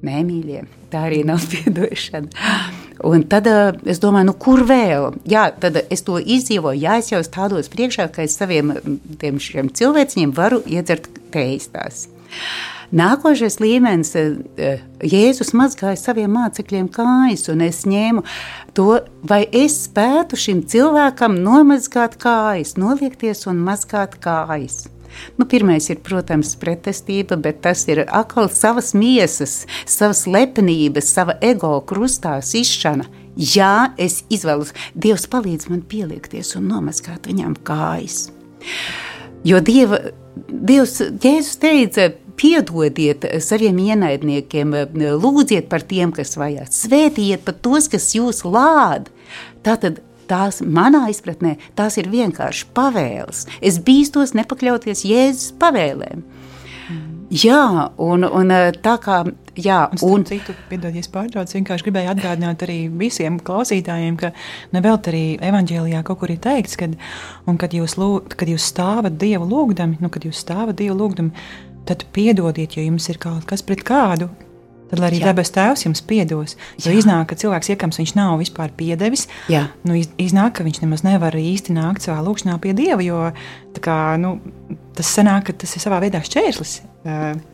Nē, 0.04 0.20
mīļie, 0.26 0.64
tā 0.92 1.06
arī 1.08 1.22
nav 1.26 1.44
piedošana. 1.52 2.48
Un 3.04 3.24
tad 3.28 3.48
uh, 3.50 3.72
es 3.90 3.98
domāju, 4.02 4.30
nu, 4.30 4.36
kur 4.40 4.62
vēl? 4.68 5.10
Jā, 5.28 5.48
tad 5.60 5.80
es 5.82 6.04
to 6.06 6.20
izdzīvoju. 6.20 6.80
Jā, 6.84 6.98
es 7.02 7.10
jau 7.10 7.22
stādos 7.26 7.70
priekšā, 7.72 8.06
ka 8.14 8.24
es 8.24 8.36
saviem 8.38 8.70
cilvēkiem 9.74 10.34
varu 10.36 10.62
iedzert 10.70 11.10
teistās. 11.34 12.06
Nākošais 12.94 13.56
līmenis, 13.58 14.12
Jēzus 15.02 15.50
mazgāja 15.56 15.98
saviem 15.98 16.30
mācekļiem 16.36 16.86
kājas, 16.94 17.48
un 17.50 17.64
es 17.66 17.82
ņēmu 17.90 18.22
to, 18.76 19.00
vai 19.26 19.42
es 19.50 19.80
spētu 19.88 20.38
šim 20.38 20.62
cilvēkam 20.70 21.34
nomazgāt 21.42 22.14
kājas, 22.22 22.76
noliekties 22.78 23.48
un 23.50 23.64
mazgāt 23.66 24.20
kājas. 24.22 24.84
Nu, 25.38 25.46
pirmais 25.50 25.88
ir, 25.90 26.00
protams, 26.04 26.54
pretestība, 26.60 27.38
bet 27.40 27.62
tas 27.66 27.84
ir 27.90 28.04
atkal 28.06 28.50
savas 28.52 28.92
miesas, 28.96 29.64
savas 29.86 30.24
lepnības, 30.30 31.12
sava 31.16 31.38
ego 31.44 31.76
krustā 31.88 32.38
izšana. 32.44 33.06
Jā, 33.34 33.94
es 33.98 34.22
izvēlos, 34.30 34.70
Dievs 34.94 35.26
palīdz 35.30 35.70
man 35.72 35.82
pieliekties 35.90 36.54
un 36.58 36.68
nomaskāt 36.70 37.26
viņam 37.26 37.56
kājas. 37.66 38.28
Jo 39.44 39.58
Dieva, 39.64 39.98
Dievs, 40.48 41.00
Jēzus 41.02 41.58
teica, 41.62 42.12
piedodiet 42.38 43.26
saviem 43.44 43.78
ienaidniekiem, 43.82 44.72
lūdziet 45.22 45.68
par 45.70 45.84
tiem, 45.86 46.14
kas 46.14 46.34
vajag, 46.38 46.70
svētījiet 46.74 47.44
par 47.46 47.58
tos, 47.62 47.90
kas 47.90 48.10
jūs 48.16 48.42
lād. 48.46 49.10
Tātad 49.66 50.00
Tās 50.30 50.60
manā 50.64 51.06
izpratnē 51.12 51.56
tās 51.78 51.98
ir 52.00 52.10
vienkārši 52.12 52.70
pavēles. 52.76 53.46
Es 53.64 53.80
bīstos 53.84 54.34
nepakļauties 54.38 55.04
Jēzus 55.08 55.54
pavēlēm. 55.60 56.24
Mm. 56.24 57.14
Jā, 57.34 57.90
un, 57.98 58.26
un 58.28 58.52
eh, 58.54 58.70
tā 58.84 58.98
kā. 59.02 59.24
Jā, 59.54 59.84
un, 60.02 60.16
un 60.16 60.24
citu, 60.26 60.50
piedodies, 60.66 61.06
pārtrauc, 61.14 61.52
vienkārši 61.54 61.86
gribēju 61.86 62.10
atgādināt 62.10 62.64
arī 62.66 62.88
visiem 62.90 63.36
klausītājiem, 63.38 64.16
ka 64.18 64.32
nevēl 64.74 64.96
arī 64.98 65.20
evanģēlijā 65.46 66.00
kaut 66.08 66.18
kur 66.24 66.32
ir 66.34 66.40
teikts, 66.42 66.74
kad, 66.80 66.96
kad, 67.62 67.76
jūs, 67.78 67.94
lūd, 68.00 68.34
kad 68.34 68.50
jūs 68.50 68.66
stāvat 68.72 69.14
Dievu 69.20 69.46
lūgdami, 69.46 70.00
nu, 70.02 70.10
kad 70.10 70.26
jūs 70.26 70.42
stāvat 70.42 70.80
Dievu 70.80 70.98
lūgdami, 71.04 71.46
tad 71.86 72.02
piedodiet, 72.16 72.74
jo 72.74 72.82
jums 72.82 73.06
ir 73.12 73.22
kaut 73.22 73.46
kas 73.46 73.62
pret 73.62 73.86
kādu, 73.86 74.26
Tad 74.90 75.02
arī 75.08 75.20
debes 75.22 75.50
tēvs 75.54 75.86
jums 75.86 76.02
piedos. 76.06 76.56
Jo 76.82 76.92
Jā. 76.92 77.00
iznāk, 77.00 77.26
ka 77.30 77.38
cilvēks 77.40 77.72
iekams 77.74 78.00
viņš 78.00 78.14
nav 78.18 78.36
vispār 78.42 78.72
piedevis. 78.76 79.26
Jā. 79.50 79.66
Nu, 79.86 79.96
iznāk, 79.96 80.58
ka 80.58 80.66
viņš 80.66 80.82
nemaz 80.84 81.04
nevar 81.06 81.34
īsti 81.34 81.74
nākt 81.74 82.06
savā 82.06 82.20
lūkšanā 82.26 82.58
pie 82.62 82.74
Dieva, 82.76 83.02
jo 83.04 83.20
kā, 83.82 84.14
nu, 84.20 84.36
tas 84.94 85.08
sanāk, 85.16 85.48
ka 85.48 85.56
tas 85.64 85.72
ir 85.74 85.82
savā 85.82 86.02
veidā 86.04 86.20
šķērslis. 86.24 86.82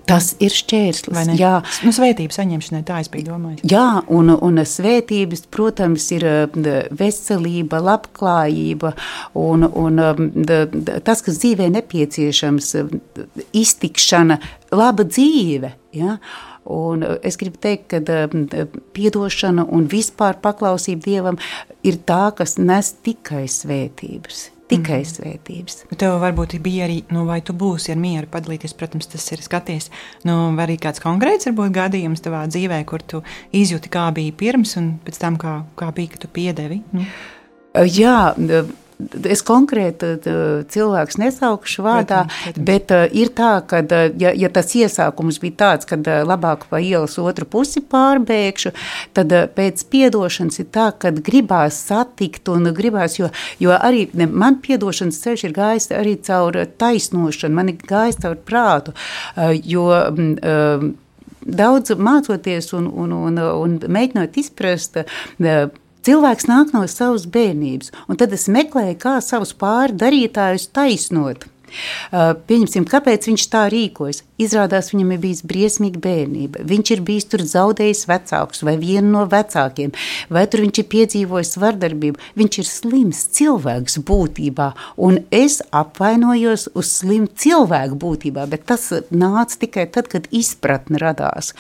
Tas 0.06 0.28
ir 0.38 0.52
šķērslis. 0.54 1.32
Jā, 1.38 1.56
nu, 1.82 1.90
svētības 1.94 2.38
saņemšanai 2.38 2.84
tā 2.86 3.00
es 3.02 3.10
biju 3.10 3.32
domājis. 3.32 3.64
Jā, 3.66 3.86
un, 4.14 4.30
un 4.30 4.62
svētības, 4.62 5.42
protams, 5.50 6.06
ir 6.14 6.26
veselība, 6.94 7.80
labklājība 7.82 8.92
un, 9.40 9.66
un 9.66 10.04
tas, 11.06 11.24
kas 11.26 11.40
dzīvē 11.42 11.66
nepieciešams, 11.74 12.70
iztikšana, 13.64 14.38
laba 14.70 15.08
dzīve. 15.08 15.74
Ja? 15.98 16.20
Un 16.70 17.02
eh, 17.06 17.18
es 17.26 17.38
gribu 17.40 17.60
teikt, 17.60 17.90
ka 17.90 18.00
eh, 18.00 18.78
atdošana 19.10 19.66
un 19.74 19.88
vispār 19.90 20.38
paklausība 20.42 21.06
Dievam 21.08 21.40
ir 21.86 22.00
tā, 22.06 22.30
kas 22.36 22.58
nes 22.60 22.94
tikai 23.04 23.46
svētības. 23.50 24.48
Tikai 24.70 25.00
mm. 25.00 25.08
svētības. 25.10 25.80
Tev 25.98 26.20
varbūt 26.22 26.54
bija 26.62 26.86
arī, 26.86 27.00
nu, 27.10 27.24
vai 27.26 27.40
tu 27.42 27.56
būsi 27.58 27.90
ar 27.90 27.98
mieru 27.98 28.30
padalīties, 28.30 28.76
protams, 28.78 29.08
tas 29.10 29.24
ir 29.34 29.42
skaties. 29.42 29.90
Nu, 30.28 30.52
vai 30.54 30.68
arī 30.68 30.76
kāds 30.78 31.02
konkrēts 31.02 31.50
varbūt 31.50 31.74
gadījums 31.74 32.22
tavā 32.22 32.44
dzīvē, 32.50 32.78
kur 32.86 33.02
tu 33.02 33.24
izjūti, 33.56 33.90
kā 33.90 34.06
bija 34.14 34.36
pirms 34.38 34.76
un 34.78 34.92
pēc 35.02 35.18
tam, 35.18 35.40
kā, 35.42 35.56
kā 35.80 35.90
bija, 35.96 36.14
ka 36.14 36.22
tu 36.22 36.30
piedevi? 36.30 36.84
Nu? 36.94 37.08
Jā, 37.86 38.30
es 39.24 39.42
konkrēti 39.46 40.12
cilvēks 40.70 41.18
nesaukšu 41.20 41.84
vārdā, 41.86 42.22
protams, 42.26 42.44
protams. 42.44 42.66
bet 42.68 42.94
uh, 42.94 43.04
ir 43.22 43.32
tā, 43.36 43.50
ka, 43.66 43.82
ja, 44.20 44.32
ja 44.36 44.50
tas 44.52 44.74
iesākums 44.76 45.40
bija 45.42 45.58
tāds, 45.64 45.88
ka 45.88 45.98
labāk 46.26 46.66
pa 46.70 46.80
ielas 46.82 47.18
otru 47.20 47.48
pusi 47.50 47.82
pārbēgšu, 47.82 48.72
tad 49.16 49.34
pēc 49.56 49.84
piedošanas 49.92 50.62
ir 50.62 50.70
tā, 50.74 50.90
ka 50.92 51.12
gribās 51.16 51.80
satikt 51.90 52.50
un 52.52 52.72
gribās, 52.76 53.18
jo, 53.20 53.30
jo 53.62 53.74
arī 53.76 54.06
ne, 54.14 54.28
man 54.30 54.60
piedošanas 54.64 55.20
ceļš 55.24 55.46
ir 55.48 55.56
gājis 55.56 55.90
arī 55.96 56.16
caur 56.26 56.58
taisnošanu, 56.80 57.54
man 57.56 57.72
ir 57.72 57.86
gājis 57.86 58.20
caur 58.22 58.40
prātu, 58.46 58.96
jo 59.64 59.86
uh, 59.90 60.90
daudz 61.40 61.94
mācoties 61.96 62.72
un, 62.76 62.88
un, 62.88 63.12
un, 63.12 63.38
un 63.38 63.78
mēģinot 63.88 64.36
izprast, 64.40 65.00
Cilvēks 66.06 66.48
nāk 66.48 66.74
no 66.76 66.86
savas 66.88 67.26
bērnības, 67.28 67.92
un 68.08 68.20
tad 68.20 68.32
es 68.32 68.48
meklēju, 68.48 68.98
kā 69.02 69.18
savus 69.24 69.52
pāri 69.56 69.98
darītājus 70.00 70.70
taisnot. 70.72 71.48
Uh, 72.10 72.32
pieņemsim, 72.48 72.86
kāpēc 72.90 73.28
viņš 73.30 73.44
tā 73.52 73.66
rīkojas. 73.70 74.24
Izrādās, 74.40 74.90
viņam 74.90 75.12
ir 75.14 75.20
bijis 75.22 75.42
briesmīga 75.46 76.00
bērnība. 76.02 76.64
Viņš 76.66 76.92
ir 76.96 77.02
bijis 77.06 77.28
tur 77.30 77.44
zaudējis 77.46 78.06
vecākus 78.10 78.64
vai 78.66 78.74
vienu 78.80 79.12
no 79.12 79.24
vecākiem, 79.30 79.92
vai 80.32 80.46
tur 80.50 80.64
viņš 80.64 80.82
ir 80.82 80.88
piedzīvojis 80.94 81.58
vardarbību. 81.62 82.22
Viņš 82.40 82.60
ir 82.62 82.68
slims 82.68 83.22
cilvēks 83.38 84.00
būtībā, 84.08 84.72
un 85.06 85.20
es 85.30 85.60
apvainojos 85.70 86.70
uz 86.74 86.94
slimu 87.00 87.30
cilvēku 87.30 88.00
būtībā, 88.00 88.48
bet 88.50 88.66
tas 88.72 88.90
nāca 89.12 89.62
tikai 89.66 89.86
tad, 89.92 90.10
kad 90.10 90.30
izpratne 90.34 90.98
radās. 91.02 91.54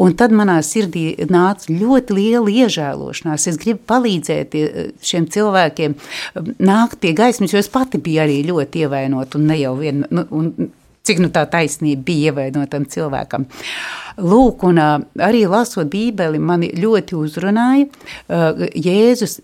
Un 0.00 0.14
tad 0.16 0.32
manā 0.32 0.58
sirdī 0.64 1.12
nāca 1.28 1.72
ļoti 1.72 2.16
liela 2.16 2.52
iežēlošanās. 2.52 3.48
Es 3.50 3.58
gribu 3.60 3.82
palīdzēt 3.92 4.56
eh, 4.56 4.92
šiem 5.04 5.26
cilvēkiem 5.32 5.96
eh, 5.96 6.52
nākt 6.62 7.00
pie 7.02 7.12
gaismas, 7.16 7.52
jo 7.52 7.60
es 7.60 7.70
pati 7.72 8.00
biju 8.02 8.22
arī 8.24 8.40
ļoti 8.48 8.86
ievainota 8.86 9.40
un 9.40 9.50
ne 9.50 9.58
jau 9.60 9.74
viena. 9.80 10.08
Nu, 10.10 10.28
un, 10.30 10.54
Cik 11.02 11.18
nu 11.18 11.32
tā 11.34 11.40
taisnība 11.50 12.04
bija 12.06 12.30
ievainotam 12.30 12.84
cilvēkam. 12.86 13.48
Lūk, 14.22 14.62
un 14.68 14.76
uh, 14.78 14.92
arī 15.26 15.40
lasot 15.50 15.88
Bībeli, 15.90 16.38
mani 16.38 16.68
ļoti 16.78 17.16
uzrunāja 17.18 17.88
uh, 17.88 18.62
Jēzus 18.70 19.40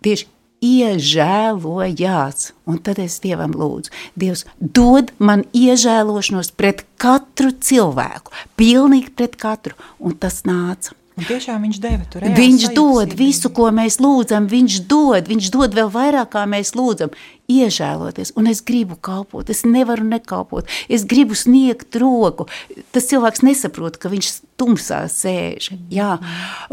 tieši 0.00 0.30
iežēlojās. 0.64 2.52
Un 2.68 2.78
tad 2.84 3.00
es 3.02 3.18
Dievam 3.24 3.54
lūdzu, 3.56 3.92
Dievs, 4.18 4.44
dod 4.60 5.12
man 5.18 5.46
iežēlošanos 5.56 6.52
pret 6.58 6.84
katru 7.00 7.52
cilvēku, 7.52 8.34
pilnīgi 8.58 9.14
pret 9.14 9.38
katru, 9.40 9.78
un 9.98 10.16
tas 10.18 10.42
nāca. 10.48 10.96
Un 11.18 11.26
tiešām 11.26 11.64
viņš 11.66 11.78
deva 11.82 12.04
tur. 12.06 12.22
Viņš 12.22 12.68
dod 12.76 13.14
visu, 13.18 13.50
ko 13.50 13.72
mēs 13.74 13.96
lūdzam. 13.98 14.46
Viņš 14.50 14.76
dod, 14.86 15.26
viņš 15.26 15.48
dod 15.50 15.74
vēl 15.74 15.90
vairāk, 15.90 16.30
kā 16.36 16.44
mēs 16.46 16.76
lūdzam. 16.78 17.10
Iežēloties, 17.48 18.34
un 18.36 18.50
es 18.50 18.58
gribu 18.60 18.98
kalpot, 19.00 19.48
es 19.48 19.62
nevaru 19.64 20.04
nekalpot, 20.04 20.68
es 20.92 21.06
gribu 21.08 21.32
sniegt 21.38 21.96
roku. 21.96 22.44
Tas 22.92 23.08
cilvēks 23.08 23.40
nesaprot, 23.46 23.96
ka 23.96 24.10
viņš 24.12 24.30
tumsā 24.60 25.00
sēž. 25.08 25.70
Jā, 25.88 26.10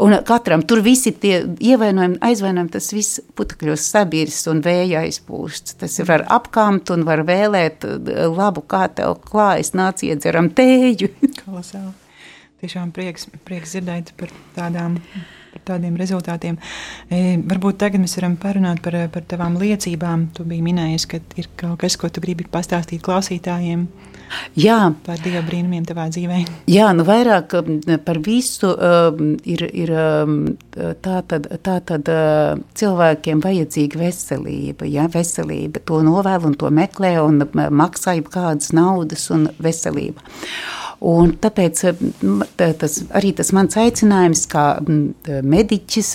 un 0.04 0.18
katram 0.28 0.66
tur 0.68 0.82
visi 0.84 1.14
tie 1.16 1.38
ievainojumi, 1.64 2.20
aizvainojumi, 2.28 2.74
tas 2.76 2.90
viss 2.92 3.22
putekļos 3.40 3.88
sabirs 3.88 4.42
un 4.52 4.60
vēja 4.64 5.06
aizpūsts. 5.08 5.78
Tas 5.80 5.96
var 6.04 6.26
apkāmt 6.36 6.92
un 6.92 7.08
var 7.08 7.24
vēlēt 7.24 7.88
labu, 8.36 8.60
kā 8.68 8.84
tev 8.92 9.16
klājas, 9.24 9.72
nāc 9.72 10.04
iedzeram 10.04 10.52
tēju. 10.52 11.08
Kolosāli 11.40 11.94
tiešām 12.60 12.92
prieks, 12.94 13.28
prieks 13.46 13.74
dzirdēt 13.76 14.12
par 14.20 14.32
tādām. 14.56 15.00
Par 15.56 15.62
tādiem 15.72 15.94
rezultātiem. 15.96 16.58
E, 17.08 17.38
varbūt 17.40 17.78
tagad 17.80 18.02
mēs 18.02 18.18
varam 18.18 18.34
parunāt 18.36 18.82
par, 18.84 18.98
par 19.14 19.24
tavām 19.24 19.56
liecībām. 19.56 20.28
Tu 20.36 20.44
biji 20.44 20.64
minējis, 20.66 21.06
ka 21.08 21.22
ir 21.40 21.48
kaut 21.56 21.78
kas, 21.80 21.96
ko 21.96 22.10
tu 22.12 22.20
gribi 22.20 22.44
pastāstīt 22.52 23.00
klausītājiem. 23.06 23.86
Jā, 24.58 24.76
par 25.06 25.20
Dieva 25.22 25.40
brīnumiem 25.46 25.84
tavā 25.86 26.08
dzīvē. 26.12 26.42
Jā, 26.68 26.90
nu 26.98 27.06
vairāk 27.06 27.56
um, 27.60 27.78
par 28.04 28.20
visu 28.24 28.72
um, 28.74 29.34
ir, 29.48 29.64
ir 29.70 29.92
um, 29.96 30.38
tā 30.74 31.20
tad, 31.30 31.48
tā 31.64 31.78
tad 31.88 32.10
uh, 32.12 32.56
cilvēkiem 32.76 33.40
vajadzīga 33.44 34.02
veselība. 34.02 34.88
Ja? 34.90 35.06
Veselība 35.12 35.80
to 35.88 36.02
novēl 36.04 36.50
un 36.50 36.56
to 36.58 36.72
meklē 36.74 37.16
un 37.22 37.46
maksā 37.54 38.18
jau 38.18 38.26
kādas 38.28 38.74
naudas 38.76 39.30
un 39.32 39.48
veselība. 39.62 40.20
Un 41.04 41.34
tāpēc 41.36 41.80
tas, 42.80 42.94
arī 43.18 43.34
tas 43.36 43.50
mans 43.52 43.76
aicinājums, 43.76 44.46
kā 44.48 44.64
mediķis, 45.44 46.12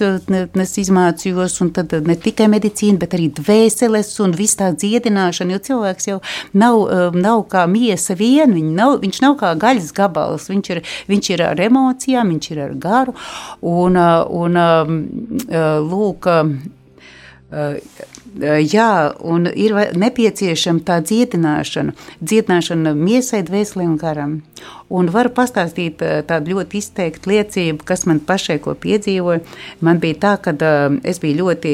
es 0.63 0.74
izmācījos, 0.82 1.60
un 1.62 1.70
tad 1.76 1.94
ne 2.08 2.15
tikai 2.17 2.48
medicīna, 2.50 2.98
bet 3.04 3.13
arī 3.17 3.28
dvēseles 3.38 4.10
un 4.26 4.34
viss 4.38 4.58
tā 4.58 4.72
dziedināšana, 4.74 5.54
jo 5.54 5.62
cilvēks 5.70 6.10
jau 6.10 6.17
nav, 6.58 6.82
nav 7.13 7.46
kā 7.52 7.67
miesa 7.70 8.17
vien, 8.17 8.56
viņš 8.58 8.74
nav, 8.80 8.98
viņš 9.06 9.22
nav 9.22 9.38
kā 9.44 9.54
gaļas 9.62 9.94
gabals, 9.98 10.50
viņš 10.50 10.74
ir, 10.74 10.84
viņš 11.12 11.32
ir 11.36 11.46
ar 11.52 11.63
emocijām, 11.70 12.34
viņš 12.34 12.52
ir 12.56 12.65
ar 12.65 12.76
garu, 12.82 13.15
un, 13.62 14.02
un 14.41 14.62
lūk, 15.91 16.30
Jā, 18.39 19.12
un 19.28 19.50
ir 19.60 19.74
nepieciešama 20.00 20.86
tā 20.88 21.02
dziedināšana, 21.04 21.91
dziedināšana 22.24 22.94
miesai, 22.96 23.41
dvēselē 23.44 23.84
un 23.84 23.98
garam. 24.00 24.36
Un 24.88 25.10
varu 25.12 25.34
pastāstīt 25.36 26.00
tādu 26.30 26.54
ļoti 26.54 26.80
izteiktu 26.80 27.28
liecību, 27.32 27.84
kas 27.84 28.06
man 28.08 28.22
pašai 28.24 28.56
ko 28.63 28.72
piedzīvoja. 28.80 29.41
Man 29.84 30.00
bija 30.00 30.20
tā, 30.24 30.32
ka 30.46 30.54
es 31.04 31.20
biju 31.20 31.41
ļoti 31.41 31.74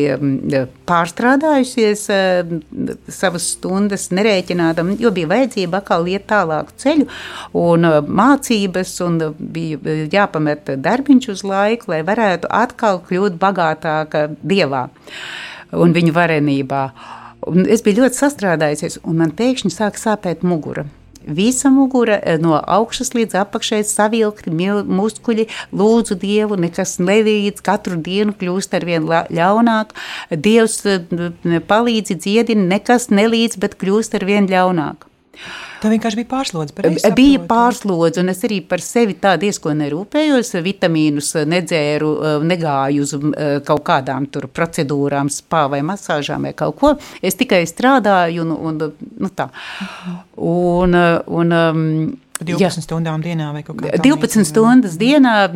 pārstrādājusies 0.90 2.08
savas 3.14 3.50
stundas, 3.54 4.08
nerēķinādam, 4.18 4.96
jo 4.98 5.12
bija 5.14 5.30
vajadzība 5.36 5.84
atkal 5.84 6.10
iet 6.10 6.26
tālāku 6.32 6.74
ceļu 6.82 7.06
un 7.62 7.86
mācības, 8.22 8.96
un 9.06 9.20
bija 9.38 10.00
jāpamet 10.16 10.74
darbiņš 10.82 11.30
uz 11.36 11.46
laiku, 11.46 11.94
lai 11.94 12.02
varētu 12.08 12.50
atkal 12.50 13.04
kļūt 13.06 13.38
bagātāka 13.46 14.26
dievā 14.42 14.88
un 15.72 15.96
viņu 15.96 16.14
varenībā. 16.16 16.84
Un 17.48 17.68
es 17.70 17.84
biju 17.86 18.04
ļoti 18.04 18.20
sastrādājusies, 18.20 19.02
un 19.08 19.22
man 19.22 19.34
pēkšņi 19.38 19.72
sāk 19.74 20.00
sāpēt 20.02 20.44
mugura. 20.48 20.88
Visa 21.28 21.70
mugura 21.70 22.20
eh, 22.24 22.38
no 22.40 22.56
augšas 22.56 23.12
līdz 23.12 23.36
apakšai 23.42 23.82
savilkti 23.84 24.52
muskuļi, 24.52 25.48
lūdzu 25.76 26.16
Dievu, 26.22 26.56
nekas 26.64 26.98
nelīdz, 27.04 27.60
katru 27.68 28.00
dienu 28.00 28.36
kļūst 28.40 28.78
ar 28.80 28.88
vien 28.88 29.04
ļaunāk. 29.08 29.92
Dievs 30.32 30.80
eh, 30.88 31.04
palīdzi 31.68 32.16
dziedina, 32.24 32.64
nekas 32.78 33.10
nelīdz, 33.12 33.60
bet 33.60 33.76
kļūst 33.82 34.16
ar 34.16 34.28
vien 34.28 34.48
ļaunāk. 34.48 35.07
Tā 35.82 35.92
vienkārši 35.92 36.18
bija 36.22 36.30
pārslodze. 36.32 36.74
Bija 37.16 37.42
pārslodze, 37.50 38.22
un 38.24 38.34
es 38.34 38.42
arī 38.48 38.60
par 38.66 38.82
sevi 38.82 39.18
tā 39.22 39.36
diezgan 39.42 39.78
nerūpējos. 39.84 40.56
Vitamīnus 40.66 41.34
nedzēru, 41.50 42.12
eh, 42.18 42.38
negāju 42.50 43.06
uz 43.06 43.14
eh, 43.18 43.60
kaut 43.66 43.84
kādām 43.88 44.26
procedūrām, 44.32 45.30
spā 45.34 45.68
vai 45.70 45.84
masāžām 45.86 46.50
vai 46.50 46.54
kaut 46.58 46.80
ko. 46.82 46.96
Es 47.22 47.38
tikai 47.38 47.62
strādāju, 47.70 48.48
un, 48.48 48.56
un 48.58 48.96
nu 49.22 49.34
tā. 49.38 49.52
Un, 50.38 50.98
un, 51.28 51.54
12 52.38 52.62
jā. 52.62 52.70
stundām 52.84 53.24
dienā 53.26 53.48
vai 53.54 53.64
kaut 53.66 53.80
kādā 53.82 53.98
12 54.02 54.46
stundas 54.46 54.98
dienā, 55.02 55.48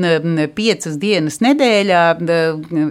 5 0.57 0.87
dienas 1.01 1.37
nedēļā, 1.45 2.05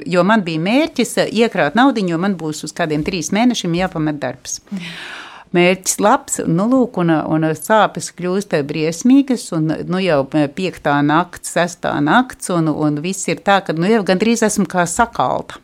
jo 0.07 0.27
man 0.27 0.45
bija 0.47 0.63
mērķis 0.63 1.17
iekrāt 1.27 1.79
naudu, 1.79 2.07
jo 2.07 2.21
man 2.23 2.37
būs 2.39 2.63
uz 2.69 2.75
kādiem 2.77 3.03
3 3.07 3.35
mēnešiem 3.35 3.75
jāpamet 3.83 4.23
darbs. 4.23 4.61
Mm 4.71 5.27
mērķis 5.57 5.99
labs, 6.03 6.41
nu, 6.47 6.67
lūk, 6.71 7.01
un, 7.03 7.11
un 7.11 7.49
sāpes 7.57 8.13
kļūst 8.17 8.55
briesmīgas, 8.69 9.49
un 9.57 9.73
nu, 9.91 10.03
jau 10.03 10.23
piektā 10.31 11.01
nakts, 11.07 11.57
sestā 11.57 11.97
nakts, 12.05 12.53
un, 12.55 12.71
un 12.71 13.01
viss 13.03 13.29
ir 13.31 13.43
tā, 13.47 13.61
ka 13.67 13.77
nu, 13.77 13.89
jau 13.91 14.05
gandrīz 14.07 14.45
esmu 14.47 14.69
kā 14.71 14.87
sakalta. 14.91 15.61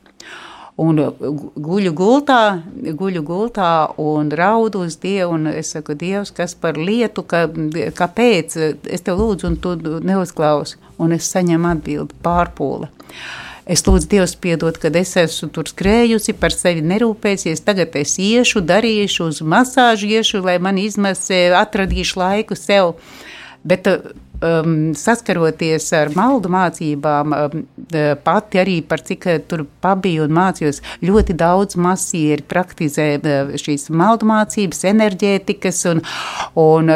Un 0.77 0.99
guļu 1.01 1.91
gultā, 1.97 2.61
guļu 3.01 3.23
gultā 3.25 3.69
un 3.97 4.29
raudu 4.29 4.83
uz 4.85 4.99
Dievu. 5.01 5.39
Un 5.39 5.49
es 5.49 5.71
saku, 5.73 5.95
Dievs, 5.97 6.35
kas 6.37 6.53
par 6.53 6.77
lietu, 6.77 7.25
ka, 7.25 7.47
kāpēc 7.97 8.59
es 8.85 9.07
te 9.07 9.15
lūdzu, 9.17 9.49
un 9.49 9.57
tu 9.57 9.73
neuzklausi. 10.05 10.77
Un 11.01 11.17
es 11.17 11.31
saņemu 11.33 11.71
atbildi 11.71 12.21
pārpūle. 12.25 12.91
Es 13.67 13.83
lūdzu 13.83 14.07
Dievu 14.13 14.27
piedot, 14.39 14.77
kad 14.79 14.95
es 14.95 15.17
esmu 15.19 15.49
tur 15.51 15.67
skrējusi, 15.67 16.37
par 16.39 16.55
sevi 16.55 16.85
nerūpēsies. 16.87 17.65
Tagad 17.67 17.97
es 17.99 18.15
iešu, 18.23 18.63
darīšu 18.63 19.27
uz 19.27 19.43
masāžu, 19.43 20.07
iešu, 20.07 20.45
lai 20.47 20.61
man 20.63 20.79
izmasē, 20.79 21.49
atradīšu 21.59 22.21
laiku 22.23 22.55
sev. 22.55 22.95
Bet 23.67 23.91
um, 23.91 24.95
saskaroties 24.95 25.91
ar 25.99 26.15
maldu 26.15 26.53
mācībām, 26.55 27.35
um, 27.35 27.67
pati 28.23 28.63
arī 28.63 28.77
par 28.87 29.03
cik 29.03 29.27
tur 29.51 29.67
pabiju 29.83 30.29
un 30.29 30.39
mācījos, 30.39 30.79
ļoti 31.03 31.35
daudz 31.35 31.75
masieri 31.75 32.47
praktizē 32.47 33.17
šīs 33.59 33.91
maldu 33.91 34.31
mācības, 34.31 34.87
enerģētikas 34.95 35.89
un, 35.91 36.07
un 36.55 36.95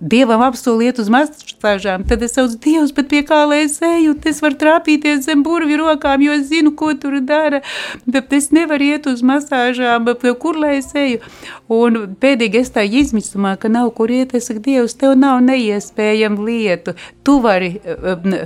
Dievam 0.00 0.40
apsoliet 0.40 0.96
uz 0.98 1.10
masāžām, 1.12 2.06
tad 2.08 2.22
es 2.24 2.32
saucu 2.32 2.56
Dievs, 2.64 2.92
bet 2.96 3.10
pie 3.10 3.20
kā 3.28 3.42
lai 3.44 3.66
es 3.66 3.74
eju, 3.84 4.14
es 4.30 4.38
varu 4.40 4.56
trāpīties 4.62 5.26
zem 5.26 5.42
burvju 5.44 5.76
rokām, 5.82 6.22
jo 6.24 6.36
es 6.38 6.46
zinu, 6.48 6.72
ko 6.72 6.94
tur 6.96 7.18
dara, 7.20 7.60
bet 8.08 8.32
es 8.32 8.48
nevaru 8.56 8.86
iet 8.94 9.08
uz 9.10 9.20
masāžām, 9.20 10.08
kur 10.40 10.56
lai 10.56 10.78
es 10.78 10.88
eju. 10.96 11.20
Un 11.68 12.00
pēdīgi 12.22 12.62
es 12.62 12.72
tā 12.72 12.86
izmisumā, 12.86 13.58
ka 13.60 13.68
nav 13.68 13.92
kur 13.98 14.08
iet, 14.08 14.32
es 14.32 14.48
saku, 14.48 14.64
Dievs, 14.64 14.96
tev 14.96 15.18
nav 15.20 15.42
neiespējama 15.44 16.48
lietu, 16.48 16.96
tu 17.24 17.36
vari 17.44 17.74
um, 17.84 18.40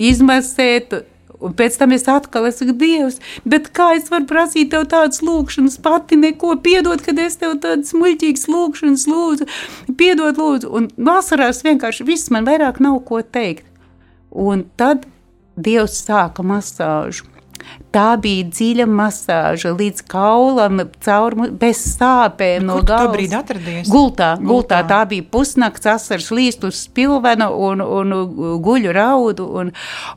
izmasēt, 0.00 0.96
Un 1.40 1.54
pēc 1.56 1.76
tam 1.80 1.92
es 1.96 2.06
atkal 2.08 2.48
esmu 2.48 2.74
Dievs, 2.80 3.18
bet 3.44 3.68
kā 3.76 3.90
es 3.98 4.08
varu 4.12 4.28
prasīt 4.30 4.70
tev 4.72 4.86
tādas 4.92 5.22
lūkšanas, 5.24 5.78
pati 5.84 6.18
neko. 6.20 6.54
Piedot, 6.64 7.02
kad 7.04 7.18
es 7.20 7.38
tev 7.40 7.58
tādas 7.62 7.92
muļķīgas 7.96 8.46
lūkšanas 8.52 9.06
lūdzu, 9.10 9.48
piedot 10.00 10.40
lūdzu, 10.40 10.72
un 10.72 10.88
vasarās 10.96 11.62
vienkārši 11.66 12.06
viss 12.08 12.32
man 12.32 12.48
vairāk 12.48 12.80
nav 12.84 13.02
ko 13.08 13.20
teikt. 13.22 13.66
Un 14.30 14.66
tad 14.76 15.06
Dievs 15.56 16.02
sāka 16.04 16.44
masāžu. 16.44 17.24
Tā 17.94 18.16
bija 18.20 18.44
dziļa 18.50 18.84
masāža 18.90 19.70
līdz 19.72 20.02
kaulam, 20.10 20.82
caur, 21.04 21.36
bez 21.56 21.78
sāpēm. 21.94 22.66
Nu, 22.66 22.80
no 22.80 22.84
galvas. 22.84 23.14
brīdi 23.14 23.36
atradies? 23.38 23.88
Gultā, 23.88 24.34
gultā. 24.36 24.48
Gultā. 24.50 24.80
Tā 24.90 24.98
bija 25.08 25.24
pusnakts, 25.32 25.86
asars 25.88 26.28
līst 26.34 26.66
uz 26.66 26.82
spilvena 26.84 27.48
un, 27.50 27.80
un 27.80 28.14
guļu 28.64 28.92
raudu 28.96 29.46
un, 29.60 29.70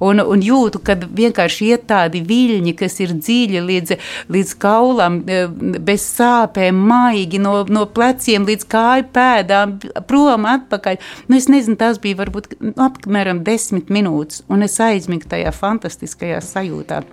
un, 0.04 0.24
un 0.24 0.44
jūtu, 0.44 0.82
kad 0.84 1.06
vienkārši 1.06 1.70
iet 1.70 1.86
tādi 1.90 2.24
viļņi, 2.26 2.74
kas 2.80 3.00
ir 3.06 3.14
dziļi 3.16 3.64
līdz, 3.70 3.96
līdz 4.34 4.56
kaulam, 4.60 5.22
eh, 5.30 5.48
bez 5.80 6.08
sāpēm, 6.18 6.82
maigi 6.90 7.40
no, 7.40 7.62
no 7.70 7.86
pleciem 7.86 8.48
līdz 8.50 8.68
kāju 8.74 9.08
pēdām, 9.16 9.78
prom 10.10 10.50
atpakaļ. 10.50 11.00
Nu, 11.30 11.40
es 11.40 11.48
nezinu, 11.52 11.80
tas 11.80 12.02
bija 12.02 12.20
varbūt 12.26 12.58
nu, 12.60 12.74
apmēram 12.90 13.44
desmit 13.48 13.94
minūtes, 13.94 14.44
un 14.52 14.68
es 14.68 14.76
aizmigu 14.84 15.30
tajā 15.32 15.54
fantastiskajā 15.56 16.44
sajūtā. 16.44 17.04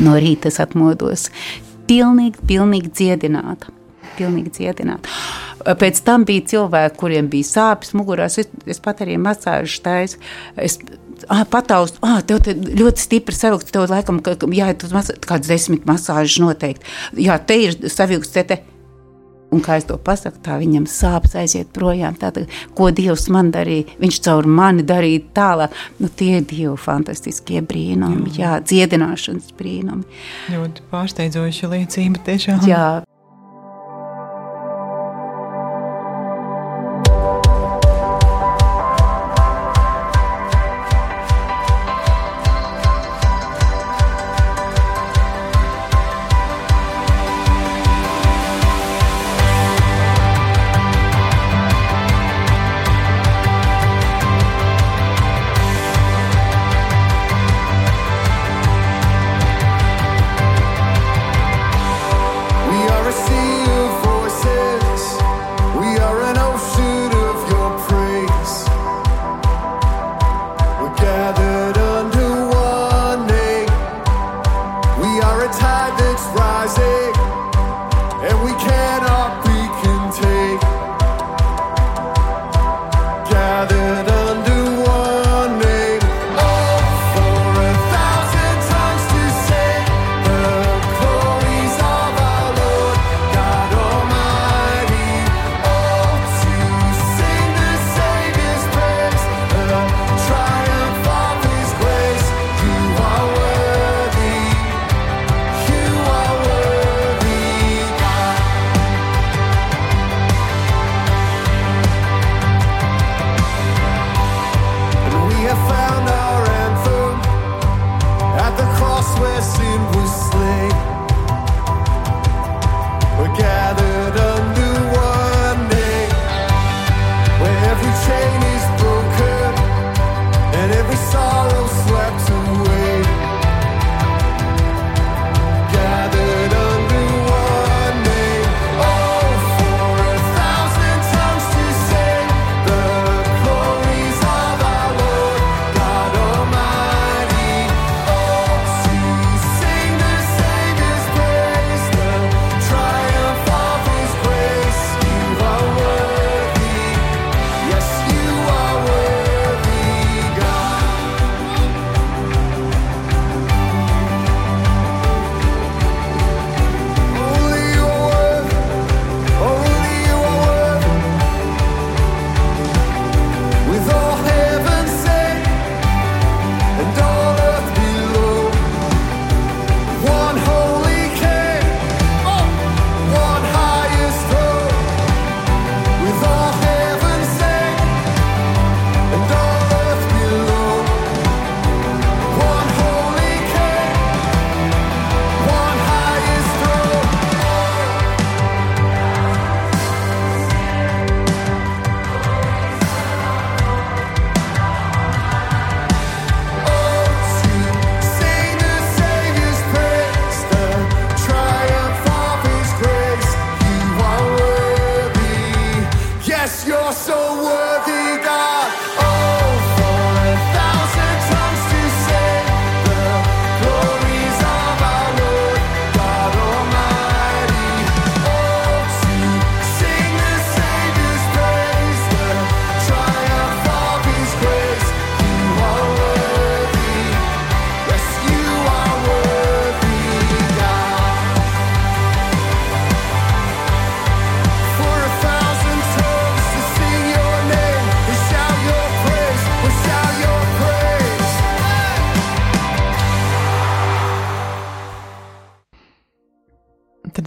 No 0.00 0.16
rīta 0.20 0.50
es 0.50 0.60
atmodos 0.62 1.28
pilnīgi, 1.86 2.42
pilnīgi 2.48 2.92
dziedināta. 2.92 3.72
Pilnīgi 4.16 4.52
dziedināta. 4.58 5.10
Pēc 5.80 5.98
tam 6.06 6.24
bija 6.26 6.44
cilvēki, 6.52 6.98
kuriem 7.00 7.28
bija 7.30 7.48
sāpes 7.48 7.92
mugurā. 7.96 8.28
Es, 8.30 8.48
es 8.66 8.80
pat 8.82 9.02
arī 9.04 9.16
masāžu 9.20 9.80
taisu. 9.84 10.20
Es 10.62 10.78
ah, 11.32 11.42
pataustu, 11.50 12.00
ah, 12.06 12.20
tev 12.26 12.42
te 12.46 12.54
ļoti 12.54 13.02
stipri 13.02 13.36
savilkts. 13.36 13.74
Tev 13.74 13.88
laikam, 13.90 14.22
ka, 14.24 14.36
jāiet 14.54 14.86
uz 14.86 14.94
masāžu, 14.94 15.22
kāds 15.26 15.50
desmit 15.50 15.86
masāžas 15.88 16.38
noteikti. 16.42 16.96
Jā, 17.26 17.38
te 17.42 17.58
ir 17.66 17.76
savilkts, 17.92 18.34
te 18.36 18.46
te. 18.46 18.62
Un 19.54 19.62
kā 19.62 19.76
es 19.78 19.86
to 19.86 19.94
pasaku, 20.02 20.40
tā 20.42 20.56
viņam 20.58 20.88
sāpes 20.90 21.36
aiziet 21.38 21.70
projām. 21.74 22.16
Tātad, 22.18 22.50
ko 22.76 22.90
Dievs 22.94 23.28
man 23.32 23.52
darīja, 23.54 23.86
viņš 24.02 24.20
caur 24.26 24.48
mani 24.50 24.82
darīja 24.86 25.22
tālāk. 25.36 25.76
Nu, 26.02 26.10
tie 26.10 26.40
ir 26.40 26.48
Dieva 26.50 26.74
fantastiskie 26.80 27.62
brīnumi, 27.62 28.34
jā, 28.40 28.56
dziedināšanas 28.66 29.54
brīnumi. 29.58 30.06
Ļoti 30.52 30.88
pārsteidzoša 30.90 31.70
liecība 31.72 32.24
tiešām. 32.26 32.66
Jā, 32.66 32.86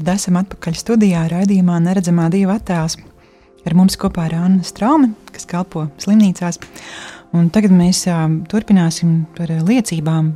Tad 0.09 0.17
esam 0.17 0.39
atpakaļ 0.39 0.73
studijā, 0.73 1.19
raidījumā 1.29 1.75
Neredzamā 1.85 2.31
Dieva 2.33 2.55
attēls. 2.57 2.95
Ar 3.61 3.73
mums 3.77 3.93
kopā 4.01 4.23
ir 4.25 4.33
Anna 4.39 4.65
Straume, 4.65 5.11
kas 5.29 5.45
kalpo 5.45 5.83
slimnīcās. 6.01 6.57
Un 7.37 7.51
tagad 7.53 7.75
mēs 7.77 7.99
ā, 8.09 8.15
turpināsim 8.49 9.27
par 9.37 9.53
liecībām 9.67 10.31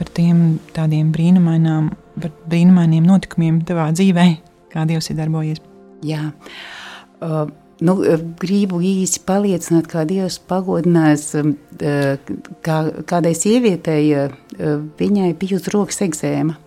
par 0.00 0.10
tiem 0.16 0.40
tādiem 0.74 1.14
brīnumainām, 1.14 1.92
par 2.18 2.34
brīnumainiem 2.50 3.06
notikumiem 3.06 3.62
tavā 3.68 3.86
dzīvē, 3.94 4.26
kā 4.74 4.88
Dievs 4.90 5.12
ir 5.14 5.20
darbojies. 5.22 5.62
Jā. 6.02 6.32
Uh, 7.22 7.46
nu, 7.86 8.00
gribu 8.42 8.82
īsi 8.82 9.22
paliecināt, 9.22 9.86
kā 9.94 10.02
Dievs 10.02 10.40
pagodinās 10.50 11.30
uh, 11.38 11.54
kā, 12.66 12.82
kādai 13.06 13.36
sievietei, 13.38 14.02
uh, 14.18 14.78
viņai 14.98 15.30
bija 15.38 15.62
uz 15.62 15.70
rokas 15.70 16.02
egzēma. 16.10 16.58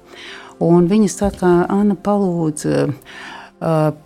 Un 0.63 0.89
viņa 0.91 1.09
saka, 1.11 1.51
Anna, 1.71 1.95
palūdz, 1.95 2.65
uh, 2.67 3.21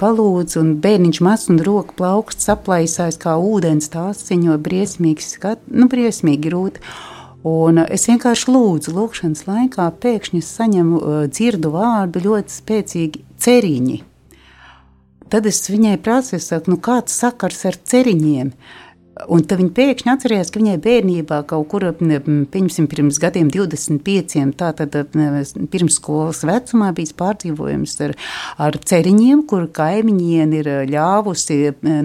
palūdz, 0.01 0.57
un 0.61 0.75
bērniņš 0.83 1.21
mazs 1.25 1.49
un 1.49 1.61
roka 1.65 1.95
plauksts 1.97 2.51
aplaisās 2.53 3.17
kā 3.21 3.35
ūdens, 3.41 3.89
tās 3.93 4.21
ziņo 4.27 4.59
briesmīgi, 4.61 5.25
skat, 5.25 5.65
nu, 5.73 5.89
briesmīgi 5.89 6.45
grūti. 6.45 6.85
Un 7.43 7.81
es 7.83 8.05
vienkārši 8.07 8.53
lūdzu, 8.53 8.93
lūkšanas 8.95 9.43
laikā 9.49 9.89
pēkšņi 10.05 10.41
saņemu 10.47 11.01
uh, 11.01 11.21
dzirdu 11.27 11.73
vārdu 11.73 12.23
ļoti 12.27 12.57
spēcīgi 12.61 13.23
ceriņi. 13.43 13.99
Tad 15.33 15.49
es 15.49 15.63
viņai 15.65 15.97
prasīju, 16.05 16.43
saku, 16.45 16.75
nu 16.75 16.77
kāds 16.77 17.15
sakars 17.17 17.63
ar 17.65 17.79
ceriņiem? 17.89 18.53
Un 19.29 19.43
tad 19.45 19.59
viņa 19.61 19.73
pēkšņi 19.77 20.09
atcerējās, 20.09 20.49
ka 20.49 20.57
viņai 20.57 20.79
bērnībā 20.81 21.43
kaut 21.49 21.67
kur 21.69 21.83
pirms 21.93 23.19
gadiem, 23.21 23.51
25, 23.53 24.39
tātad 24.57 24.95
pirms 25.69 25.99
skolas 25.99 26.41
vecumā 26.49 26.89
bija 26.97 27.13
pārdzīvojums 27.19 27.93
ar, 28.07 28.15
ar 28.57 28.79
ceriņiem, 28.89 29.45
kur 29.49 29.67
kaimiņiem 29.69 30.57
ir 30.57 30.71
ļāvusi 30.89 31.59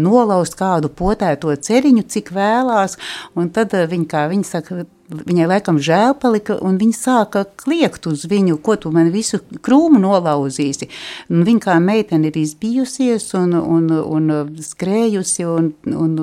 nolaust 0.04 0.58
kādu 0.58 0.92
potēto 0.92 1.54
ceriņu, 1.56 2.04
cik 2.12 2.28
vēlās. 2.36 2.98
Un 3.40 3.48
tad 3.56 3.72
viņa, 3.72 4.08
kā 4.12 4.28
viņa 4.28 4.48
saka, 4.52 4.84
Viņai 5.08 5.46
laikam 5.48 5.78
žēl 5.80 6.10
palika, 6.20 6.58
un 6.60 6.74
viņa 6.76 6.92
sāka 6.92 7.46
kliegt 7.62 8.04
uz 8.10 8.26
viņu, 8.28 8.58
ko 8.60 8.74
tu 8.76 8.90
man 8.92 9.08
visu 9.08 9.38
krūmu 9.64 9.96
nolauzīsi. 10.02 10.90
Un 11.32 11.46
viņa 11.48 11.62
kā 11.64 11.76
meitene 11.80 12.28
ir 12.28 12.36
izbijusies 12.36 13.30
un, 13.38 13.56
un, 13.56 13.86
un 13.88 14.58
skrējusi 14.60 15.48
un, 15.48 15.70
un 15.88 16.20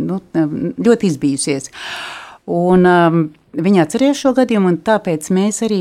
nu, 0.00 0.20
ļoti 0.34 1.10
izbijusies. 1.12 1.72
Un, 2.50 2.84
um, 2.88 3.24
Viņa 3.54 3.84
atcerējās 3.84 4.18
šo 4.18 4.32
gadījumu, 4.34 4.72
un 4.72 4.76
tāpēc 4.82 5.28
mēs 5.30 5.60
arī 5.62 5.76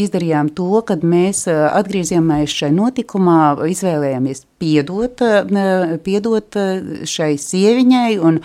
izdarījām 0.00 0.48
to, 0.56 0.80
kad 0.88 1.02
mēs 1.04 1.44
atgriezāmies 1.50 2.54
šajā 2.56 2.72
notikumā, 2.72 3.34
izvēlējāmies 3.68 4.46
piedot, 4.62 5.22
piedot 6.06 6.58
šai 7.08 7.32
sieviņai 7.40 8.12
un, 8.22 8.38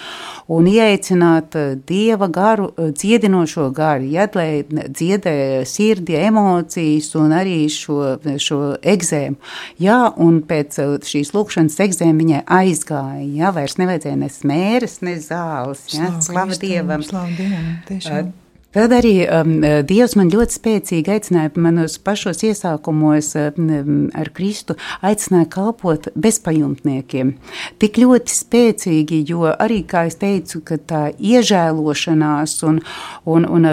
un 0.54 0.70
ieaicināt 0.72 1.58
dieva 1.88 2.30
garu, 2.34 2.72
dziedinošo 2.98 3.70
garu, 3.78 4.08
ja, 4.16 4.28
lai 4.38 4.64
dziedē 4.68 5.36
sirdi, 5.70 6.18
emocijas 6.28 7.14
un 7.20 7.36
arī 7.38 7.60
šo, 7.72 8.18
šo 8.42 8.62
egzēmu. 8.82 9.38
Jā, 9.84 10.00
un 10.24 10.42
pēc 10.48 10.80
šīs 11.08 11.34
lūkšanas 11.36 11.78
egzēma 11.88 12.24
viņai 12.24 12.42
aizgāja, 12.60 13.30
jā, 13.44 13.54
vairs 13.56 13.78
nevajadzēja 13.82 14.20
ne 14.24 14.34
smēres, 14.34 15.00
ne 15.06 15.16
zāles, 15.22 15.88
jā, 15.94 16.12
slava 16.26 16.58
Dievam. 16.58 17.06
Slava 17.06 17.32
Dievam 17.38 17.72
tiešām. 17.88 18.36
Tad 18.76 18.92
arī 18.92 19.14
um, 19.32 19.54
Dievs 19.88 20.18
man 20.20 20.28
ļoti 20.32 20.58
spēcīgi 20.58 21.14
aicināja, 21.14 21.54
manos 21.64 21.96
pašos 22.04 22.44
iesākumos 22.44 23.30
um, 23.40 24.10
ar 24.18 24.28
Kristu, 24.36 24.76
aicināja 25.08 25.48
kalpot 25.54 26.10
bezpajumtniekiem. 26.20 27.32
Tik 27.80 28.02
ļoti 28.04 28.36
spēcīgi, 28.36 29.22
jo 29.32 29.48
arī, 29.54 29.80
kā 29.88 30.04
es 30.10 30.20
teicu, 30.20 30.62
tā 30.90 31.08
iežēlošanās 31.16 32.58
un, 32.68 32.82
un, 33.26 33.48
un 33.48 33.70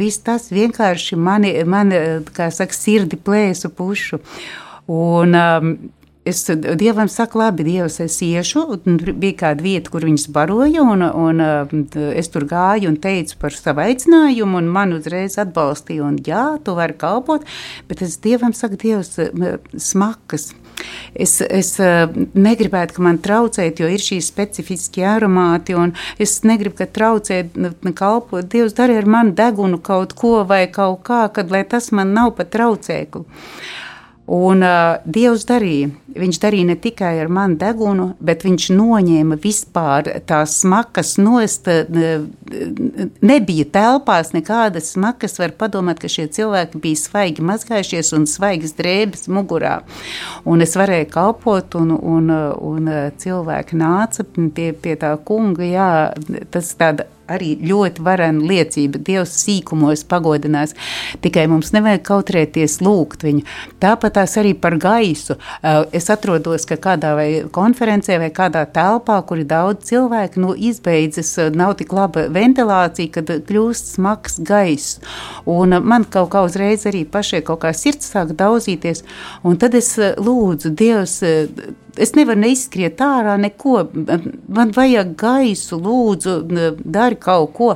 viss 0.00 0.24
tas 0.24 0.48
vienkārši 0.54 1.20
mani, 1.20 1.52
mani 1.68 2.00
kā 2.32 2.48
saka, 2.54 2.74
sirdi 2.74 3.20
plēsu 3.20 3.70
pušu. 3.76 4.22
Un, 4.88 5.36
um, 5.36 5.74
Es 6.28 6.44
Dievam 6.80 7.08
saku, 7.08 7.40
labi, 7.40 7.64
Dievs, 7.64 7.98
es 8.04 8.18
iešu. 8.24 8.64
Bija 9.08 9.36
kāda 9.44 9.64
vieta, 9.64 9.92
kur 9.92 10.04
viņas 10.04 10.28
baroja, 10.34 10.84
un, 10.84 11.04
un 11.06 11.88
es 12.12 12.28
tur 12.34 12.44
gāju 12.50 12.92
un 12.92 13.00
teicu 13.00 13.38
par 13.40 13.56
savu 13.56 13.84
aicinājumu, 13.86 14.60
un 14.60 14.68
man 14.74 14.92
uzreiz 14.98 15.38
atbalstīja, 15.40 16.04
un 16.04 16.20
jā, 16.26 16.44
tu 16.64 16.76
vari 16.76 16.96
kalpot, 16.98 17.46
bet 17.88 18.04
es 18.04 18.18
Dievam 18.24 18.52
saku, 18.56 18.80
Dievs, 18.82 19.16
smakas. 19.80 20.50
Es, 21.14 21.38
es 21.42 21.72
negribētu, 21.78 22.98
ka 22.98 23.02
man 23.02 23.18
traucētu, 23.22 23.82
jo 23.82 23.90
ir 23.90 24.02
šīs 24.02 24.28
specifiskie 24.30 25.06
aromāti, 25.08 25.74
un 25.74 25.96
es 26.22 26.36
negribu, 26.46 26.76
ka 26.78 26.86
traucēt 26.86 27.56
kalpot. 27.98 28.46
Dievs 28.52 28.76
dara 28.78 29.00
ar 29.00 29.08
mani 29.10 29.34
degunu 29.38 29.80
kaut 29.82 30.14
ko 30.18 30.44
vai 30.48 30.66
kaut 30.70 31.02
kā, 31.08 31.24
kad 31.34 31.50
lai 31.54 31.64
tas 31.66 31.90
man 31.90 32.14
nav 32.14 32.36
pat 32.38 32.52
traucēkli. 32.54 33.26
Un 34.28 34.60
uh, 34.60 34.98
Dievs 35.08 35.46
darīja. 35.48 35.88
Viņš 36.18 36.38
darīja 36.42 36.68
ne 36.68 36.74
tikai 36.76 37.14
ar 37.22 37.30
mani 37.32 37.56
degunu, 37.56 38.10
bet 38.20 38.42
viņš 38.44 38.66
noņēma 38.76 39.38
vispār 39.40 40.10
tās 40.28 40.58
smakas 40.64 41.14
nost. 41.20 41.68
Nebija 43.24 43.68
telpās 43.72 44.34
nekādas 44.34 44.92
smakas. 44.92 45.38
Var 45.40 45.54
padomāt, 45.56 46.02
ka 46.02 46.10
šie 46.12 46.26
cilvēki 46.34 46.80
bija 46.82 47.00
svaigi 47.00 47.44
mazgājušies 47.48 48.12
un 48.18 48.28
svaigas 48.28 48.76
drēbes 48.76 49.30
mugurā. 49.32 49.78
Un 50.44 50.64
es 50.66 50.76
varēju 50.76 51.08
kalpot, 51.14 51.78
un, 51.80 51.94
un, 51.96 52.32
un 52.72 52.90
cilvēki 53.22 53.78
nāca 53.80 54.26
pie, 54.28 54.72
pie 54.76 54.98
tā 55.00 55.14
kunga. 55.24 55.64
Jā, 55.64 55.92
tas 56.52 56.74
tāda 56.76 57.08
arī 57.28 57.54
ļoti 57.68 58.04
varena 58.04 58.44
liecība. 58.50 59.00
Dievs 59.04 59.34
sīkumos 59.42 60.04
pagodinās, 60.08 60.74
tikai 61.24 61.46
mums 61.50 61.72
nevajag 61.74 62.04
kautrēties 62.08 62.78
lūgt 62.84 63.24
viņu. 63.26 63.44
Tāpat 63.82 64.16
tās 64.18 64.36
arī 64.40 64.54
par 64.58 64.78
gaisu. 64.80 65.38
Eh, 65.62 65.84
es 65.98 66.08
atrodos 66.12 66.66
kādā 66.68 67.14
vai 67.18 67.28
konferencē 67.52 68.18
vai 68.18 68.30
kādā 68.34 68.64
telpā, 68.66 69.20
kur 69.26 69.38
ir 69.42 69.48
daudz 69.48 69.88
cilvēku, 69.90 70.42
nu, 70.42 70.54
izbeidzas, 70.54 71.36
eh, 71.38 71.50
nav 71.50 71.76
tik 71.78 71.92
laba 71.92 72.28
ventilācija, 72.28 73.12
kad 73.12 73.26
kļūst 73.26 73.94
smags 73.96 74.38
gaiss. 74.40 74.98
Un 75.46 75.72
eh, 75.72 75.80
man 75.80 76.04
kaut 76.04 76.30
kā 76.30 76.44
uzreiz 76.44 76.86
arī 76.88 77.04
pašai 77.04 77.42
kaut 77.44 77.60
kā 77.60 77.74
sirds 77.74 78.12
sāk 78.12 78.34
daudzīties, 78.38 79.04
un 79.44 79.56
tad 79.56 79.74
es 79.74 79.96
lūdzu 79.98 80.74
Dievs, 80.78 81.22
es 82.00 82.14
nevaru 82.16 82.42
neizskriet 82.44 83.00
ārā 83.04 83.36
neko. 83.40 83.82
Man 84.54 84.72
vajag 84.76 85.14
gaisu, 85.18 85.80
lūdzu, 85.82 86.38
dari 86.84 87.18
kaut 87.20 87.52
ko. 87.58 87.72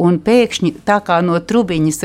Un 0.00 0.16
pēkšņi 0.24 0.78
tā 0.88 1.02
kā 1.04 1.18
no 1.20 1.36
trubiņas 1.44 1.98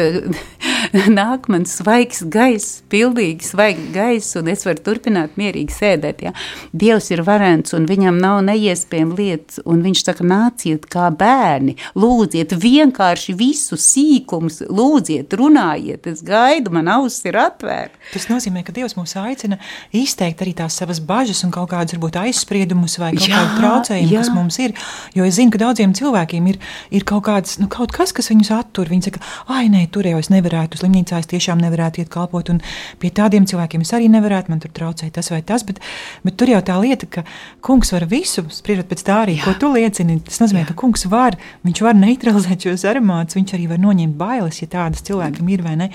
nāk 1.20 1.50
man 1.52 1.66
svaigs 1.70 2.24
gaiss, 2.32 2.82
pilnīgi 2.92 3.46
svaigs 3.46 3.92
gaiss, 3.96 4.36
un 4.40 4.50
es 4.52 4.66
varu 4.68 4.82
turpināt 4.86 5.38
mierīgi 5.40 5.74
sēdēt. 5.74 6.24
Ja? 6.26 6.34
Dievs 6.76 7.12
ir 7.14 7.24
varens, 7.26 7.74
un 7.78 7.88
viņam 7.90 8.20
nav 8.22 8.42
neiespējama 8.48 9.18
lietas, 9.18 9.62
un 9.66 9.84
viņš 9.86 10.04
saka, 10.06 10.26
nāciet 10.28 10.88
kā 10.92 11.10
bērni, 11.16 11.78
lūdziet 11.98 12.56
vienkārši 12.62 13.36
visu 13.38 13.80
sīkums, 13.80 14.62
lūdziet, 14.70 15.34
runājiet, 15.38 16.08
es 16.12 16.24
gaidu, 16.26 16.74
man 16.76 16.90
auss 16.92 17.26
ir 17.28 17.40
atvērta. 17.40 17.98
Tas 18.14 18.30
nozīmē, 18.32 18.66
ka 18.66 18.76
Dievs 18.76 18.98
mūs 18.98 19.16
aicina 19.20 19.60
izteikt 19.96 20.44
arī 20.44 20.56
tās 20.58 20.78
savas 20.80 21.02
bažas 21.04 21.44
un 21.46 21.54
kaut 21.56 21.72
kādus, 21.74 21.96
varbūt, 21.96 22.20
aizspriedumus 22.26 23.00
vai 23.02 23.14
kaut 23.16 23.30
jā, 23.30 23.40
kādu 23.40 23.62
traucējumu, 23.62 24.12
jā. 24.14 24.24
kas 24.24 24.32
mums 24.36 24.60
ir, 24.62 24.76
jo 25.16 25.26
es 25.28 25.38
zinu, 25.40 25.54
ka 25.54 25.62
daudziem 25.62 25.96
cilvēkiem 25.98 26.52
ir, 26.52 26.60
ir 26.96 27.06
kaut 27.08 27.26
kāds, 27.30 27.58
nu, 27.62 27.70
kaut 27.72 27.94
kas, 27.96 28.14
kas 28.16 28.30
viņus 28.32 28.52
attur, 28.56 28.90
viņi 28.92 29.10
saka, 29.10 29.24
ai, 29.52 29.68
nē, 29.72 29.86
tur 29.94 30.08
jau 30.08 30.20
es 30.22 30.32
nevarētu 30.34 30.75
slimnīcā 30.80 31.20
es 31.22 31.30
tiešām 31.32 31.62
nevarētu 31.64 32.04
iet 32.04 32.12
kalpot, 32.14 32.52
un 32.54 32.62
pie 33.02 33.12
tādiem 33.16 33.48
cilvēkiem 33.50 33.86
es 33.86 33.94
arī 33.96 34.10
nevarētu, 34.14 34.52
man 34.54 34.62
tur 34.64 34.74
traucēja 34.76 35.18
tas 35.18 35.32
vai 35.34 35.42
tas, 35.46 35.66
bet, 35.68 35.82
bet 36.26 36.38
tur 36.40 36.52
jau 36.52 36.62
tā 36.66 36.78
lieta, 36.82 37.10
ka 37.10 37.26
kungs 37.66 37.94
var 37.96 38.08
visu, 38.12 38.46
spriežot 38.54 38.90
pēc 38.92 39.04
tā 39.08 39.20
arī, 39.26 39.38
Jā. 39.40 39.48
ko 39.48 39.56
tu 39.62 39.72
liecini, 39.74 40.20
tas 40.26 40.42
nozīmē, 40.44 40.64
Jā. 40.64 40.72
ka 40.72 40.78
kungs 40.84 41.06
var, 41.12 41.38
viņš 41.66 41.82
var 41.86 41.98
neutralizēt 42.00 42.68
šos 42.68 42.86
aromātus, 42.90 43.38
viņš 43.40 43.56
arī 43.58 43.70
var 43.72 43.82
noņemt 43.84 44.18
bailes, 44.20 44.62
ja 44.62 44.70
tādas 44.72 45.04
cilvēkam 45.06 45.50
ir 45.54 45.66
vai 45.66 45.76
ne. 45.80 45.90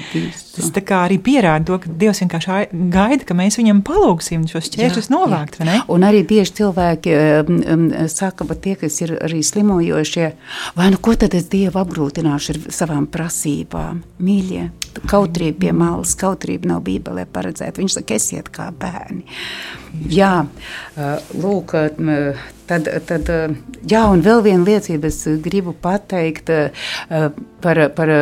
Tas 0.57 0.73
tā 0.75 0.83
kā 0.87 1.05
arī 1.07 1.21
pierāda 1.23 1.67
to, 1.69 1.79
ka 1.83 1.93
Dievs 2.01 2.23
vienkārši 2.25 2.71
gaida, 2.93 3.27
ka 3.27 3.37
mēs 3.39 3.59
viņam 3.61 3.83
palūgsim 3.87 4.47
šos 4.51 4.71
šķēršļus 4.71 5.11
novākt? 5.13 5.61
Un 5.93 6.07
arī 6.07 6.23
bieži 6.27 6.57
cilvēki 6.61 7.15
um, 7.17 7.61
um, 7.61 7.87
saka, 8.11 8.47
pat 8.49 8.63
tie, 8.65 8.77
kas 8.81 9.01
ir 9.05 9.17
arī 9.21 9.43
slimojošie, 9.47 10.33
vai 10.79 10.91
nu 10.95 11.01
ko 11.03 11.17
tad 11.19 11.37
es 11.39 11.49
Dievu 11.53 11.81
apgrūtināšu 11.83 12.55
ar 12.55 12.63
savām 12.75 13.09
prasībām, 13.11 14.05
mīļie 14.23 14.70
kautrība 15.11 15.65
pie 15.65 15.73
malas, 15.77 16.15
kautrība 16.19 16.73
nav 16.73 16.85
Bībelē 16.87 17.27
paredzēta. 17.33 17.81
Viņš 17.81 17.99
saka, 17.99 18.19
esiet 18.19 18.51
kā 18.55 18.71
bērni. 18.81 19.25
Jā, 20.11 20.45
lūk, 21.35 21.75
Tad, 22.71 22.87
tad, 23.09 23.31
jā, 23.91 24.05
un 24.07 24.23
vēl 24.23 24.45
viena 24.47 24.63
liecība, 24.69 25.11
es 25.11 25.25
gribu 25.43 25.75
pateikt 25.75 26.53
par, 27.61 27.81
par 27.97 28.13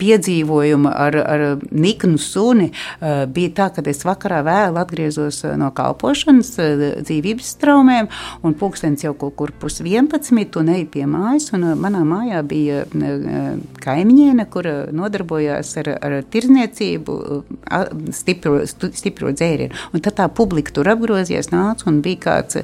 piedzīvojumu 0.00 0.90
ar, 0.90 1.16
ar 1.22 1.44
niknu 1.70 2.18
suni. 2.20 2.70
Bija 3.00 3.52
tā, 3.58 3.68
ka 3.74 3.84
es 3.90 4.02
vakarā 4.06 4.40
vēl 4.46 4.78
atgriezos 4.80 5.42
no 5.60 5.70
kalpošanas 5.76 6.50
dzīvības 7.06 7.52
traumēm, 7.62 8.10
un 8.42 8.56
pulkstenis 8.58 9.06
jau 9.06 9.14
kaut 9.18 9.36
kur 9.38 9.54
pus 9.62 9.80
11, 9.84 10.58
un 10.60 10.72
eju 10.76 10.88
pie 10.92 11.04
mājas, 11.10 11.52
un 11.56 11.68
manā 11.80 12.02
mājā 12.08 12.42
bija 12.48 12.82
kaimiņiene, 13.82 14.48
kur 14.52 14.68
nodarbojās 14.94 15.74
ar, 15.82 15.92
ar 16.02 16.18
tirzniecību, 16.32 17.18
stipro, 18.16 18.58
stipro 18.66 19.32
dzērienu. 19.36 19.78
Un 19.92 20.04
tad 20.04 20.18
tā 20.18 20.28
publika 20.32 20.74
tur 20.74 20.90
apgrozījās, 20.92 21.52
nāca 21.54 21.88
un 21.90 22.02
bija 22.04 22.22
kāds 22.26 22.62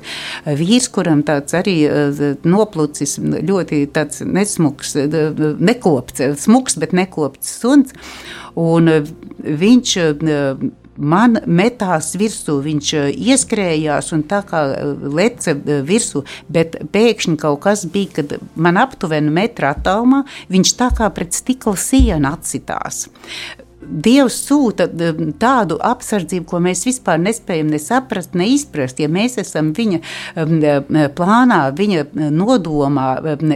vīrs, 0.59 0.88
kuram 0.93 1.23
tāds 1.27 1.55
arī 1.59 1.77
eh, 1.87 2.25
noplucis 2.49 3.19
ļoti 3.21 3.85
nesmuks, 4.27 4.97
nekopts, 5.61 6.25
smuks, 6.43 6.79
bet 6.81 6.97
nekopts 6.97 7.55
suns. 7.61 7.95
Un 8.59 8.91
eh, 8.93 9.09
viņš 9.39 9.95
eh, 10.03 10.67
man 10.99 11.39
metās 11.47 12.11
virsū, 12.19 12.59
viņš 12.65 12.93
ieskrējās 13.15 14.11
un 14.17 14.25
tā 14.27 14.43
kā 14.49 14.65
leca 15.15 15.55
virsū, 15.87 16.25
bet 16.51 16.81
pēkšņi 16.93 17.39
kaut 17.39 17.63
kas 17.69 17.87
bija, 17.87 18.19
kad 18.19 18.37
man 18.59 18.81
aptuveni 18.83 19.31
metra 19.31 19.77
attālumā 19.77 20.25
viņš 20.51 20.75
tā 20.81 20.91
kā 20.99 21.11
pret 21.15 21.39
stikla 21.39 21.77
sienu 21.79 22.33
atsitās. 22.33 23.07
Dievs 23.79 24.41
sūta 24.43 24.89
tādu 25.39 25.77
apsardzību, 25.87 26.47
ko 26.51 26.59
mēs 26.63 26.83
vispār 26.89 27.21
nespējam 27.23 27.71
ne 27.71 27.79
saprast, 27.79 28.35
ne 28.35 28.49
izprast. 28.51 28.99
Ja 28.99 29.07
mēs 29.13 29.39
esam 29.39 29.71
viņa 29.77 30.01
plānā, 31.17 31.61
viņa 31.79 32.07
nodomā, 32.35 33.09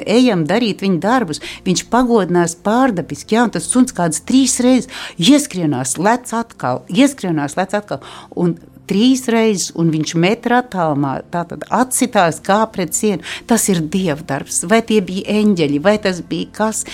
ejam 0.06 0.46
darīt 0.46 0.84
viņa 0.86 1.00
darbus, 1.02 1.42
viņš 1.66 1.86
pagodinās 1.90 2.54
pārdabiski. 2.62 3.34
Jā, 3.34 3.48
tas 3.50 3.66
suns 3.66 3.94
kādas 3.96 4.22
trīs 4.28 4.60
reizes 4.62 4.90
ieskrienās, 5.18 5.98
lec 5.98 6.30
atkal, 6.38 6.84
ieskrienās, 6.92 7.58
lec 7.58 7.74
atkal. 7.82 8.04
Un 8.38 8.54
trīs 8.92 9.24
reizes, 9.32 9.70
un 9.78 9.90
viņš 9.92 10.14
metrā 10.20 10.60
attālumā 10.62 11.14
atsitās 11.72 12.40
kā 12.44 12.60
pret 12.72 12.92
sienu. 12.96 13.24
Tas 13.48 13.64
ir 13.72 13.80
dievdarbs, 13.92 14.62
vai 14.68 14.82
tie 14.86 15.00
bija 15.04 15.38
eņģeļi, 15.40 15.80
vai 15.82 15.96
tas 16.02 16.20
bija 16.28 16.50
kas. 16.58 16.84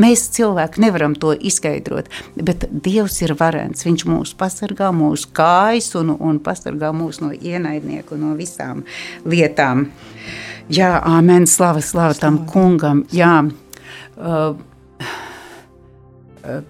Mēs 0.00 0.26
cilvēki 0.34 0.82
nevaram 0.82 1.14
to 1.14 1.34
izskaidrot, 1.36 2.10
bet 2.36 2.66
Dievs 2.70 3.20
ir 3.22 3.36
varens. 3.38 3.84
Viņš 3.86 4.06
mūs 4.10 4.34
pasargā, 4.38 4.90
mūsu 4.94 5.30
kājas 5.36 5.92
un, 6.00 6.16
un 6.18 6.40
pasargā 6.42 6.90
mūs 6.96 7.20
no 7.22 7.30
ienaidnieku, 7.34 8.18
no 8.18 8.34
visām 8.38 8.82
lietām. 9.26 9.86
Jā, 10.72 10.96
amen, 11.06 11.46
slava, 11.46 11.82
slava 11.84 12.16
tam 12.18 12.40
kungam. 12.50 13.04
Jā, 13.14 13.36
uh, 14.18 14.56
uh, 16.42 16.64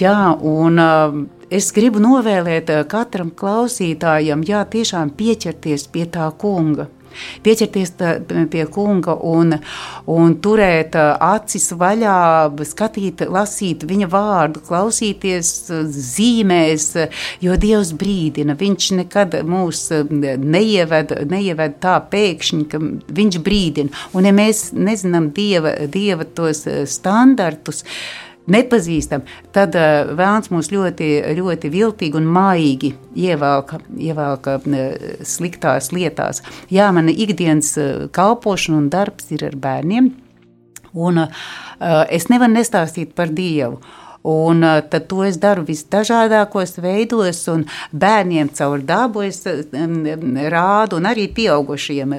jā 0.00 0.16
un 0.40 0.80
uh, 0.80 1.20
es 1.50 1.72
gribu 1.74 2.00
novēlēt 2.02 2.70
eh, 2.70 2.86
katram 2.88 3.34
klausītājam, 3.36 4.46
jā, 4.46 4.62
tiešām 4.70 5.12
pieķerties 5.18 5.90
pie 5.92 6.06
tā 6.10 6.30
kunga. 6.38 6.88
Pieķerties 7.42 7.90
pie 8.52 8.64
kunga 8.70 9.16
un, 9.26 9.56
un 10.14 10.36
turēt 10.44 10.94
eh, 10.94 11.08
acis 11.26 11.72
vaļā, 11.80 12.20
skatīt, 12.70 13.24
lasīt 13.26 13.82
viņa 13.90 14.08
vārdu, 14.12 14.62
klausīties 14.68 15.50
eh, 15.74 15.82
zīmēs, 15.90 16.88
jo 17.42 17.58
Dievs 17.66 17.92
brīdina. 17.98 18.54
Viņš 18.60 18.90
nekad 19.02 19.40
mūs 19.42 19.88
neieved, 20.06 21.18
neieved 21.34 21.78
tā 21.82 21.98
pēkšņi, 22.14 22.64
ka 22.70 22.82
viņš 23.20 23.42
brīdina. 23.42 24.08
Un 24.14 24.30
ja 24.30 24.34
mēs 24.36 24.68
nezinām 24.76 25.32
Dieva, 25.34 25.74
Dieva 25.90 26.30
tos 26.30 26.62
standartus, 26.94 27.82
nepazīstam, 28.52 29.24
tad 29.54 29.76
uh, 29.78 30.10
vēlams 30.18 30.50
mūs 30.52 30.70
ļoti, 30.74 31.10
ļoti 31.38 31.70
viltīgi 31.72 32.20
un 32.20 32.28
mājīgi 32.34 32.92
ievelka, 33.28 33.80
ievelka 33.96 34.58
uh, 34.60 34.90
sliktās 35.26 35.92
lietās. 35.94 36.44
Jā, 36.72 36.90
mana 36.96 37.14
ikdienas 37.14 37.72
uh, 37.78 38.04
kalpošana 38.14 38.82
un 38.82 38.90
darbs 38.92 39.30
ir 39.34 39.46
ar 39.48 39.56
bērniem, 39.60 40.12
un 40.94 41.24
uh, 41.24 41.42
es 42.10 42.30
nevaru 42.32 42.58
nestāstīt 42.58 43.16
par 43.16 43.32
Dievu. 43.34 43.80
Un 44.22 44.60
tad 44.60 45.06
to 45.08 45.22
es 45.24 45.38
daru 45.40 45.62
visdažādākos 45.64 46.74
veidos, 46.84 47.38
un 47.48 47.62
bērniem 47.96 48.50
caur 48.52 48.82
dabu 48.84 49.22
es 49.24 49.40
rādu, 49.46 50.98
un 50.98 51.08
arī 51.08 51.24
pieaugušiem. 51.32 52.12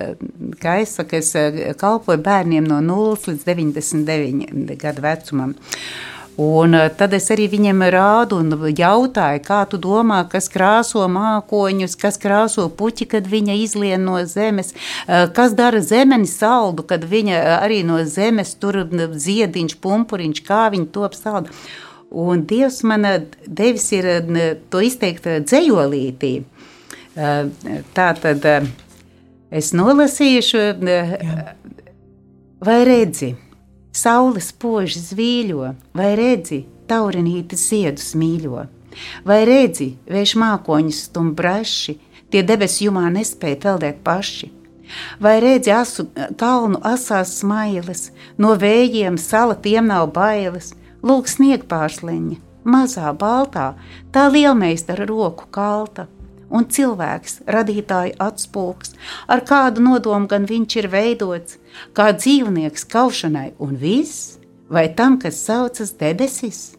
Kā 0.62 0.80
es 0.82 0.96
saku, 0.98 1.20
es 1.20 1.30
kalpoju 1.78 2.24
bērniem 2.26 2.66
no 2.66 2.80
0 2.82 3.20
līdz 3.28 3.46
99 3.46 4.74
gadu 4.82 5.06
vecumam. 5.06 5.54
Un 6.42 6.74
eh, 6.74 6.88
tad 6.98 7.14
es 7.14 7.28
arī 7.34 7.46
viņiem 7.52 7.84
rādu 7.94 8.40
un 8.42 8.54
jautāju, 8.78 9.42
kā 9.46 9.60
tu 9.70 9.78
domā, 9.82 10.24
kas 10.32 10.48
krāso 10.50 11.04
mākoņus, 11.12 11.94
kas 12.02 12.18
krāso 12.22 12.66
puķi, 12.78 13.06
kad 13.14 13.28
viņa 13.30 13.58
izlien 13.62 14.08
no 14.08 14.18
zemes, 14.26 14.74
eh, 14.74 15.28
kas 15.36 15.54
dara 15.58 15.82
zemeni 15.86 16.30
saldu, 16.30 16.86
kad 16.88 17.06
viņa 17.06 17.36
eh, 17.38 17.52
arī 17.68 17.82
no 17.86 18.00
zemes 18.10 18.56
tur 18.58 18.80
ziediņš, 19.26 19.78
pumpuriņš, 19.84 20.42
kā 20.48 20.64
viņa 20.74 20.90
top 20.96 21.20
saldu. 21.20 21.54
Un 22.12 22.42
Dievs 22.48 22.82
man 22.84 23.06
devis 23.46 23.86
ir 23.96 24.08
to 24.74 24.82
izteikt 24.84 25.30
dzējolītī. 25.48 26.32
Tā 27.96 28.08
tad 28.20 28.48
es 29.48 29.72
nolasīšu, 29.72 30.66
vai 32.68 32.78
redzi? 32.90 33.32
Saule 33.92 34.40
spoži 34.40 35.02
zvīļo, 35.04 35.74
vai 35.98 36.14
redzi, 36.16 36.62
taurinīti 36.88 37.58
ziedus 37.60 38.14
mīļo, 38.16 38.64
vai 39.28 39.42
redzi, 39.48 39.90
vējš 40.08 40.36
mākoņus 40.40 41.02
stum 41.10 41.34
braši, 41.36 41.98
tie 42.32 42.44
debesu 42.48 42.86
jumā 42.88 43.10
nespēja 43.12 43.60
peldēt 43.66 44.00
paši. 44.06 44.52
Vai 45.24 45.38
redzi 45.44 45.72
asu 45.76 46.08
kalnu 46.40 46.80
asās 46.88 47.38
smailes, 47.42 48.10
no 48.40 48.56
vējiem 48.60 49.20
sala 49.20 49.56
tiem 49.60 49.92
nav 49.92 50.10
bailes, 50.16 50.72
lūk 51.04 51.28
snieg 51.32 51.68
pārsleņa, 51.68 52.40
mazā 52.64 53.12
baltā, 53.12 53.74
tā 54.16 54.28
lielmeistara 54.32 55.08
roku 55.08 55.52
kalta 55.52 56.08
un 56.52 56.68
cilvēks, 56.68 57.42
radītāja 57.56 58.18
atspūgs, 58.22 58.94
ar 59.32 59.44
kādu 59.48 59.84
nodomu 59.86 60.30
gan 60.32 60.46
viņš 60.50 60.78
ir 60.82 60.90
veidots, 60.92 61.58
kā 61.98 62.12
dzīvnieks 62.18 62.86
kaušanai 62.92 63.52
un 63.64 63.78
viss, 63.80 64.38
vai 64.70 64.90
tam, 64.96 65.18
kas 65.22 65.40
saucas 65.46 65.96
debesis? 66.00 66.76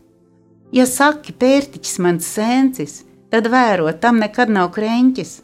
Ja 0.72 0.86
saki, 0.88 1.34
pērtiķis 1.36 1.98
mans 2.00 2.28
sēncis, 2.36 3.02
tad 3.32 3.48
vēro, 3.52 3.90
tam 4.00 4.20
nekad 4.22 4.52
nav 4.52 4.70
kreņķis, 4.76 5.34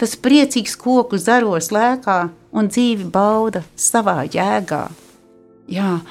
tas 0.00 0.16
priecīgs 0.16 0.76
koku 0.80 1.20
zaros 1.20 1.70
lēkā 1.72 2.18
un 2.52 2.68
dzīvi 2.72 3.08
bauda 3.12 3.64
savā 3.76 4.22
jēgā. 4.28 4.84
Jā, 5.70 6.02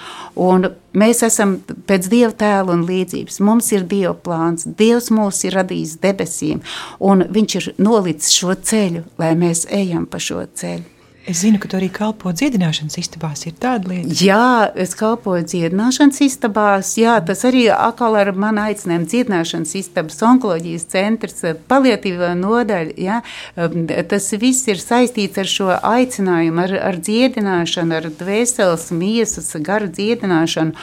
un 0.42 0.66
mēs 0.98 1.20
esam 1.28 1.60
pēc 1.90 2.08
dieva 2.10 2.32
tēla 2.34 2.74
un 2.74 2.88
līdzības. 2.88 3.38
Mums 3.46 3.70
ir 3.76 3.86
dieva 3.90 4.16
plāns. 4.18 4.66
Dievs 4.66 5.12
mūs 5.14 5.44
ir 5.46 5.54
radījis 5.60 6.00
debesīm, 6.02 6.64
un 6.98 7.28
viņš 7.36 7.60
ir 7.60 7.70
nolicis 7.78 8.34
šo 8.34 8.58
ceļu, 8.58 9.06
lai 9.22 9.36
mēs 9.38 9.68
ejam 9.70 10.10
pa 10.10 10.22
šo 10.24 10.42
ceļu. 10.58 10.93
Es 11.24 11.40
zinu, 11.40 11.56
ka 11.56 11.70
tu 11.72 11.78
arī 11.78 11.88
kalpo 11.88 12.34
dziedināšanas 12.36 12.98
istabās. 13.00 13.46
Ir 13.48 13.54
tāda 13.64 13.88
lieta. 13.88 14.16
Jā, 14.20 14.72
es 14.84 14.92
kalpoju 15.00 15.46
dziedināšanas 15.48 16.20
istabās. 16.26 16.90
Jā, 17.00 17.14
tas 17.24 17.46
arī 17.48 17.62
atkal 17.72 18.18
ar 18.20 18.34
mani 18.36 18.60
aicinājumu 18.66 19.08
dziedināšanas 19.08 19.72
istabas, 19.80 20.20
onkoloģijas 20.28 20.84
centrs, 20.92 21.40
palietīvā 21.72 22.34
nodaļa. 22.42 22.98
Jā, 23.00 23.22
tas 24.12 24.28
viss 24.42 24.68
ir 24.68 24.84
saistīts 24.84 25.40
ar 25.40 25.48
šo 25.48 25.70
aicinājumu, 25.78 26.66
ar, 26.66 26.76
ar 26.92 27.00
dziedināšanu, 27.08 28.02
ar 28.02 28.10
dvēseles, 28.20 28.90
miesas, 28.92 29.54
garu 29.64 29.88
dziedināšanu. 29.96 30.76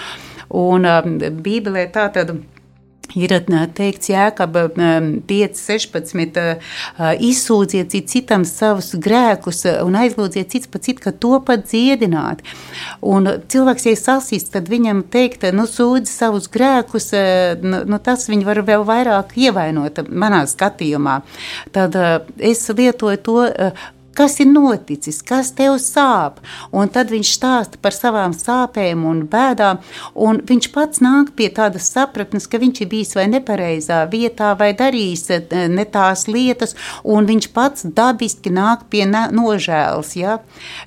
Un 0.57 0.89
um, 0.89 1.21
Bībelē 1.45 1.85
tā 1.93 2.09
tad 2.17 2.33
ir 2.33 2.41
Ir 3.19 3.33
teikts, 3.75 4.11
Jēkabā 4.13 4.67
5, 5.27 5.59
16. 5.59 6.41
Izsūdziet 7.27 7.97
citam 8.11 8.45
savus 8.47 8.93
grēkus 8.95 9.65
un 9.83 9.99
aizlūdziet 9.99 10.53
cits 10.55 10.71
pa 10.71 10.79
citu, 10.83 11.03
ka 11.09 11.13
to 11.13 11.41
pat 11.47 11.67
dziedināt. 11.67 12.45
Un 13.03 13.27
cilvēks, 13.51 13.89
ja 13.91 13.99
sasīst, 13.99 14.53
tad 14.55 14.71
viņam 14.71 15.03
teikt, 15.11 15.49
nu, 15.57 15.67
sūdzi 15.67 16.11
savus 16.13 16.51
grēkus, 16.53 17.11
nu, 17.65 17.83
nu, 17.91 17.99
tas 18.03 18.29
viņu 18.31 18.47
var 18.47 18.63
vēl 18.67 18.87
vairāk 18.87 19.35
ievainot 19.35 20.05
manā 20.11 20.45
skatījumā. 20.51 21.21
Tad 21.75 21.99
es 22.39 22.69
lietoju 22.69 23.25
to 23.27 23.41
kas 24.17 24.39
ir 24.43 24.51
noticis, 24.51 25.21
kas 25.27 25.53
tev 25.57 25.77
sāp. 25.83 26.41
Un 26.73 26.91
tad 26.93 27.13
viņš 27.13 27.33
stāsta 27.37 27.81
par 27.83 27.95
savām 27.97 28.35
sāpēm 28.37 29.05
un 29.09 29.23
bēdām, 29.31 29.81
un 30.15 30.41
viņš 30.47 30.71
pats 30.75 31.03
nāk 31.05 31.33
pie 31.39 31.51
tādas 31.55 31.91
sapratnes, 31.93 32.49
ka 32.51 32.61
viņš 32.63 32.83
ir 32.85 32.91
bijis 32.91 33.15
vai 33.19 33.27
nepareizā 33.33 34.03
vietā, 34.13 34.53
vai 34.59 34.73
darījis 34.79 35.25
eh, 35.37 35.57
ne 35.71 35.87
tās 35.87 36.27
lietas, 36.31 36.77
un 37.05 37.29
viņš 37.31 37.51
pats 37.57 37.89
dabiski 37.97 38.53
nāk 38.55 38.89
pie 38.93 39.07
nožēlas. 39.11 40.15
Ja, 40.19 40.39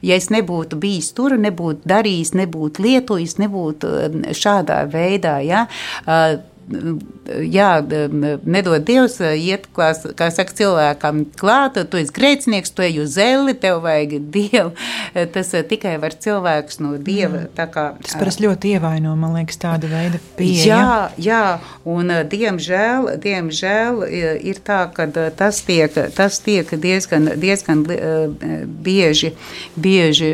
ja 0.01 0.19
es 0.19 0.30
nebūtu 0.34 0.80
bijis 0.80 1.13
tur, 1.17 1.38
nebūtu 1.39 1.88
darījis, 1.89 2.36
nebūtu 2.38 2.88
lietojis, 2.88 3.38
nebūtu 3.41 3.93
eh, 3.99 4.17
šādā 4.38 4.84
veidā. 4.91 5.39
Ja, 5.43 5.65
uh, 6.05 6.53
jā, 6.70 7.70
nedod 8.43 8.84
Dievs, 8.88 9.18
iet, 9.36 9.66
kā, 9.76 9.89
kā 10.18 10.30
saka, 10.34 10.55
cilvēkam 10.57 11.24
klāt, 11.39 11.78
tu 11.91 11.99
esi 11.99 12.14
grēcinieks, 12.16 12.72
tu 12.76 12.86
ej 12.86 13.01
uz 13.03 13.16
zeli, 13.18 13.55
tev 13.59 13.82
vajag 13.84 14.16
Dievu. 14.34 14.72
Tas 15.34 15.51
tikai 15.70 15.95
var 16.01 16.16
cilvēks 16.24 16.80
no 16.84 16.95
Dieva. 16.97 17.45
Kā, 17.53 17.86
tas 18.01 18.16
parasti 18.20 18.45
ļoti 18.45 18.74
ievaino, 18.76 19.14
man 19.20 19.36
liekas, 19.38 19.59
tāda 19.61 19.89
veida 19.91 20.20
pieeja. 20.38 20.66
Jā, 20.68 20.95
jā, 21.22 21.43
un 21.89 22.11
diemžēl, 22.32 23.14
diemžēl 23.24 24.01
ir 24.43 24.64
tā, 24.66 24.82
ka 24.95 25.07
tas 25.38 25.61
tiek, 25.66 25.93
tas 26.16 26.39
tiek 26.43 26.74
diezgan, 26.80 27.34
diezgan 27.39 27.86
bieži, 28.84 29.34
bieži 29.80 30.34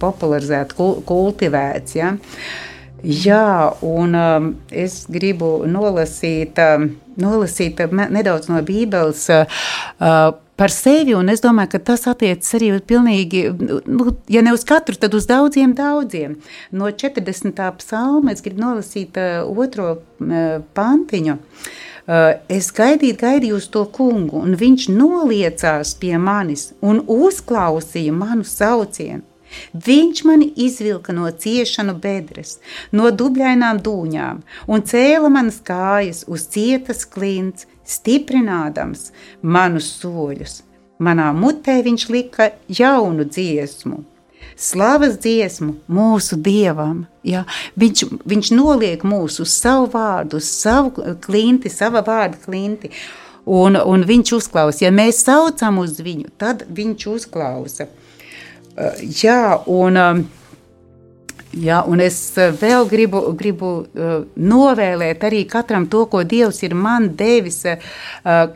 popularizēts, 0.00 0.78
kultivēts. 1.06 1.98
Ja? 1.98 2.14
Uh, 2.16 2.67
Jā, 3.02 3.74
un 3.86 4.14
um, 4.18 4.50
es 4.74 5.04
gribu 5.12 5.62
nolasīt, 5.70 6.58
um, 6.58 6.90
nolasīt 7.20 7.80
nedaudz 7.94 8.50
no 8.50 8.60
Bībeles. 8.66 9.28
Uh, 9.30 10.34
Par 10.58 10.72
sevi, 10.74 11.12
un 11.14 11.28
es 11.30 11.38
domāju, 11.38 11.70
ka 11.76 11.78
tas 11.92 12.08
attiecas 12.10 12.56
arī 12.58 12.72
uz 12.74 12.80
pilnīgi, 12.82 13.44
nu, 13.86 14.08
ja 14.26 14.40
ne 14.42 14.50
uz 14.50 14.64
katru, 14.66 14.96
tad 14.98 15.12
uz 15.14 15.28
daudziem, 15.30 15.70
daudziem. 15.78 16.34
No 16.74 16.90
40. 16.90 17.62
psalma 17.78 18.34
es 18.34 18.42
gribu 18.42 18.64
nolasīt 18.64 19.20
uh, 19.22 19.46
otro 19.46 19.92
uh, 19.94 20.58
pantiņu. 20.74 21.36
Uh, 21.38 22.40
es 22.50 22.72
gaidīju, 22.74 23.20
gaidīju 23.20 23.60
uz 23.60 23.70
to 23.70 23.84
kungu, 23.94 24.42
un 24.42 24.58
viņš 24.58 24.88
noliecās 24.96 25.94
pie 26.02 26.16
manis 26.18 26.72
un 26.82 27.04
uzklausīja 27.06 28.18
manu 28.18 28.42
saucienu. 28.42 29.27
Viņš 29.72 30.22
mani 30.28 30.50
izvilka 30.56 31.14
no 31.16 31.30
ciešanu 31.30 31.94
bedres, 32.02 32.58
no 32.92 33.10
dubļainām 33.10 33.80
dūņām 33.84 34.42
un 34.68 34.84
cēla 34.90 35.32
manas 35.32 35.60
kājas 35.64 36.24
uz 36.28 36.46
cietas 36.52 37.04
klints, 37.08 37.66
stiprinādams 37.88 39.10
manus 39.42 39.90
soļus. 40.00 40.62
Manā 40.98 41.30
mutē 41.32 41.78
viņš 41.86 42.08
lika 42.10 42.50
jaunu 42.66 43.24
dziesmu, 43.28 44.00
slavas 44.58 45.14
dziesmu 45.22 45.76
mūsu 45.86 46.40
dievam. 46.42 47.06
Ja? 47.22 47.44
Viņš, 47.78 48.04
viņš 48.26 48.50
noliek 48.56 49.04
mūsu 49.06 49.46
uz 49.46 49.54
savu 49.54 49.86
vārdu, 49.94 50.42
uz 50.42 50.50
savu 50.50 51.14
klinti, 51.22 51.70
sava 51.70 52.02
vārda 52.02 52.40
klinti. 52.42 52.90
Un, 53.48 53.78
un 53.80 54.02
viņš 54.04 54.34
uzklausa, 54.36 54.82
ja 54.84 54.90
mēs 54.92 55.22
saucam 55.24 55.78
uz 55.80 55.96
viņu, 56.04 56.34
tad 56.36 56.66
viņš 56.68 57.06
uzklausa. 57.14 57.86
Jā, 59.22 59.58
un 59.66 59.96
um, 59.98 60.20
Ja, 61.58 61.80
un 61.86 61.98
es 61.98 62.16
eh, 62.38 62.52
vēl 62.54 62.86
gribu, 62.86 63.20
gribu 63.38 63.68
uh, 63.82 64.10
novēlēt 64.38 65.24
arī 65.26 65.40
katram 65.50 65.88
to, 65.90 66.04
ko 66.10 66.20
Dievs 66.22 66.60
ir 66.62 66.74
man 66.78 67.08
devis, 67.18 67.64
uh, 67.66 67.80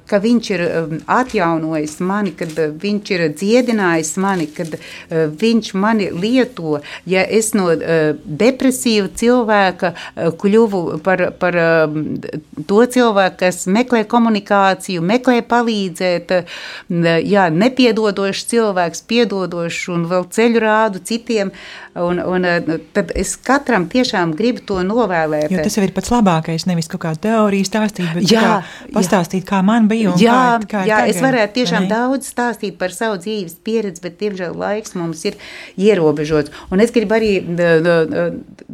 ka 0.06 0.20
Viņš 0.22 0.50
ir 0.52 0.62
atjaunojis 1.10 1.96
mani, 2.04 2.34
kad 2.38 2.52
Viņš 2.82 3.10
ir 3.16 3.24
dziedinājis 3.34 4.12
mani, 4.22 4.46
kad 4.54 4.76
Viņš 5.10 5.72
mani 5.74 6.10
lieto. 6.14 6.78
Ja 7.08 7.24
es 7.26 7.50
no 7.58 7.72
depresīva 7.74 9.10
cilvēka 9.18 9.92
kļuvu 10.38 10.82
par, 11.02 11.24
par 11.42 11.58
to 12.68 12.84
cilvēku, 12.94 13.38
kas 13.42 13.64
meklē 13.66 14.04
komunikāciju, 14.08 15.02
meklē 15.02 15.40
palīdzēt, 15.48 16.34
jā, 17.34 17.48
nepiedodošs 17.50 18.46
cilvēks, 18.52 19.04
piedodošs 19.10 19.88
un 19.92 20.06
vēl 20.12 20.28
ceļu 20.30 20.62
rādu 20.62 21.02
citiem. 21.08 21.50
Un, 21.98 22.22
un, 22.24 22.46
tad 22.94 23.12
es 23.18 23.34
katram 23.40 23.86
tiešām 23.90 24.34
gribu 24.38 24.62
to 24.68 24.78
novēlēt. 24.86 25.50
Jo 25.52 25.64
tas 25.64 25.76
jau 25.78 25.84
ir 25.86 25.92
pats 25.96 26.12
labākais, 26.12 26.66
nevis 26.68 26.90
kaut 26.92 27.04
kāda 27.06 27.20
teorija 27.28 27.68
stāstīt, 27.68 28.08
bet 28.16 28.30
jā, 28.30 28.60
pastāstīt, 28.94 29.42
jā. 29.44 29.48
kā 29.52 29.62
man 29.66 29.88
bija. 29.90 30.14
Jā, 30.20 30.38
kā, 30.62 30.68
kā 30.70 30.84
jā 30.88 31.00
tagad, 31.02 31.14
es 31.14 31.22
varētu 31.24 31.56
tiešām 31.60 31.88
daudz 31.90 32.30
stāstīt 32.32 32.78
par 32.80 32.94
savu 32.94 33.20
dzīves 33.22 33.58
pieredzi, 33.64 34.04
bet, 34.04 34.18
diemžēl, 34.22 34.56
laiks 34.58 34.96
mums 34.98 35.24
ir 35.28 35.38
ierobežots. 35.80 36.52
Un 36.72 36.84
es 36.84 36.94
gribu 36.94 37.16
arī 37.18 37.32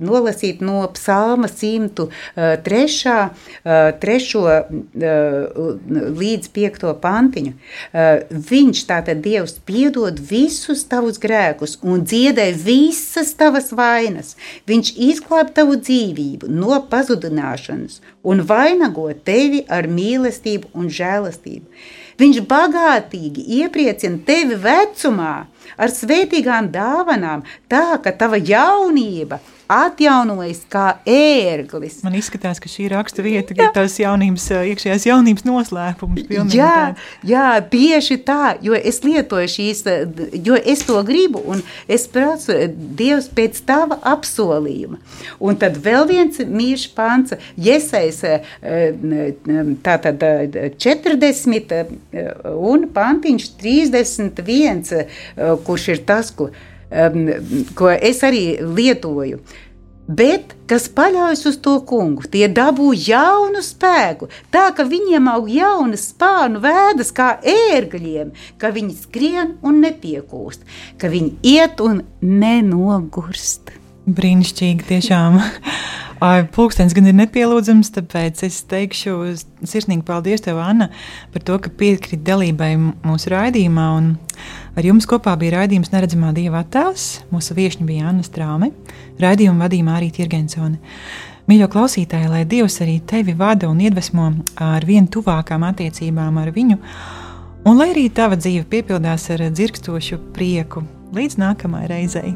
nolasīt 0.00 0.62
no 0.64 0.82
psalma 0.94 1.50
103. 1.50 3.14
3. 4.02 4.56
līdz 6.22 6.52
5. 6.58 6.88
pantiņu. 7.02 7.54
Viņš 8.52 8.84
tātad 8.88 9.22
Dievs 9.24 9.58
piedod 9.68 10.20
visus 10.30 10.84
tavus 10.88 11.18
grēkus 11.22 11.78
un 11.82 12.06
dziedē 12.06 12.50
visas 12.56 13.34
tavas 13.38 13.72
vainas 13.72 13.88
vainas. 13.98 14.34
Viņš 14.68 14.94
izglāb 14.96 15.52
tavu 15.54 15.78
dzīvību 15.78 16.50
no 16.50 16.80
pazudināšanas 16.90 18.00
un 18.22 18.42
vainago 18.48 19.08
tevi 19.24 19.64
ar 19.68 19.88
mīlestību 19.88 20.72
un 20.74 20.88
žēlastību. 20.88 21.66
Viņš 22.18 22.40
bagātīgi 22.50 23.44
iepriecina 23.60 24.18
tevi 24.26 24.58
vecumā 24.58 25.46
ar 25.76 25.92
svētīgām 25.92 26.72
dāvanām, 26.74 27.44
tā 27.68 27.98
ka 28.02 28.14
tava 28.16 28.40
jaunība 28.40 29.40
atjaunojas 29.68 30.62
kā 30.72 30.86
ērglis. 31.04 31.98
Man 32.04 32.16
izskatās, 32.16 32.60
ka 32.62 32.70
šī 32.72 32.88
raksta 32.94 33.22
vieta 33.24 33.52
ir 33.52 33.68
tās 33.76 33.98
jaunības, 34.00 34.46
iekšējās 34.72 35.04
jaunības 35.10 35.44
noslēpums. 35.44 36.54
Jā, 36.56 36.94
jā, 37.28 37.48
tieši 37.68 38.16
tā, 38.24 38.54
jo 38.64 38.76
es 38.76 39.02
lietoju 39.04 39.50
šīs, 39.52 39.84
jo 40.32 40.56
es 40.56 40.84
to 40.88 41.02
gribu 41.06 41.42
un 41.52 41.60
es 41.88 42.08
prasu 42.08 42.56
Dievs 42.98 43.28
pēc 43.36 43.60
tava 43.68 43.98
apsolījuma. 44.08 44.98
Un 45.44 45.60
tad 45.60 45.76
vēl 45.84 46.08
viens 46.08 46.40
mīļš 46.40 46.88
pants, 46.96 47.36
Jesais 47.60 48.22
tātad 49.84 50.24
40 50.80 51.76
un 52.56 52.88
pantiņš 52.96 53.50
31, 53.60 55.04
kurš 55.66 55.88
ir 55.94 56.04
tas, 56.08 56.32
ko 56.34 56.50
um, 56.90 57.32
ko 57.74 57.90
es 57.94 58.22
arī 58.26 58.58
lietoju. 58.62 59.40
Bet, 60.08 60.54
kas 60.64 60.86
paļaujas 60.96 61.42
uz 61.50 61.58
to 61.60 61.74
kungu, 61.84 62.24
tie 62.32 62.46
dabū 62.48 62.94
jaunu 62.96 63.60
spēku, 63.60 64.30
tā 64.48 64.70
ka 64.72 64.86
viņiem 64.88 65.28
aug 65.28 65.50
jaunas 65.52 66.06
spānu 66.14 66.62
vēdas 66.64 67.12
kā 67.12 67.34
ērgļiem, 67.44 68.30
ka 68.56 68.72
viņi 68.72 68.96
skrien 69.02 69.58
un 69.60 69.82
nepiekūst, 69.84 70.64
ka 70.96 71.12
viņi 71.12 71.34
iet 71.52 71.84
un 71.84 72.00
nenogurst. 72.24 73.74
Brīnišķīgi, 74.08 74.88
tiešām. 74.88 75.36
Pūkstens 76.56 76.96
gan 76.96 77.06
ir 77.06 77.14
nepielūdzams, 77.20 77.92
tāpēc 77.94 78.40
es 78.48 78.62
teikšu 78.66 79.18
sirsnīgi 79.60 80.06
paldies 80.08 80.42
tev, 80.42 80.56
Anna, 80.58 80.88
par 81.34 81.44
to, 81.44 81.60
ka 81.60 81.70
piekrīt 81.70 82.24
dalībai 82.26 82.72
mūsu 82.80 83.30
raidījumā. 83.36 83.90
Ar 84.78 84.86
jums 84.86 85.08
kopā 85.10 85.32
bija 85.34 85.56
raidījums 85.56 85.88
Neredzamā 85.90 86.28
Dieva 86.36 86.60
attēls. 86.62 87.24
Mūsu 87.34 87.56
viesiņa 87.56 87.86
bija 87.88 88.04
Anna 88.12 88.22
Strāme, 88.22 88.68
raidījuma 89.18 89.64
vadījumā 89.64 89.96
arī 89.98 90.12
Tirgensone. 90.14 90.78
Mīļo 91.50 91.66
klausītāji, 91.72 92.28
lai 92.30 92.44
Dievs 92.46 92.78
arī 92.84 93.00
tevi 93.02 93.34
vada 93.34 93.66
un 93.72 93.80
iedvesmo 93.82 94.28
ar 94.62 94.86
vien 94.86 95.08
tuvākām 95.10 95.66
attiecībām 95.66 96.38
ar 96.38 96.52
viņu, 96.54 96.78
un 97.66 97.80
lai 97.80 97.88
arī 97.90 98.06
tava 98.14 98.38
dzīve 98.38 98.68
piepildās 98.70 99.26
ar 99.34 99.48
dzirkstošu 99.50 100.20
prieku 100.38 100.84
līdz 101.16 101.40
nākamajai 101.42 101.90
reizei. 101.96 102.32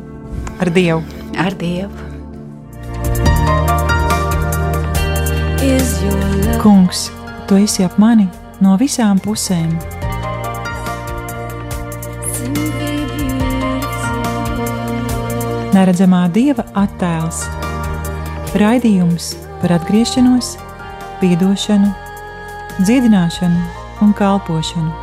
Ar 0.59 0.75
Dievu! 0.75 1.07
Ar 1.39 1.55
Dievu! 1.55 2.11
Kungs, 6.59 7.07
tu 7.47 7.63
esi 7.63 7.87
ap 7.87 8.03
mani 8.03 8.27
no 8.59 8.75
visām 8.83 9.23
pusēm. 9.23 10.02
Neredzamā 15.73 16.27
dieva 16.35 16.67
attēls, 16.77 17.47
raidījums 18.61 19.33
par 19.63 19.79
atgriešanos, 19.79 20.55
piedošanu, 21.23 21.89
dziedināšanu 22.83 23.65
un 24.05 24.13
kalpošanu. 24.19 25.02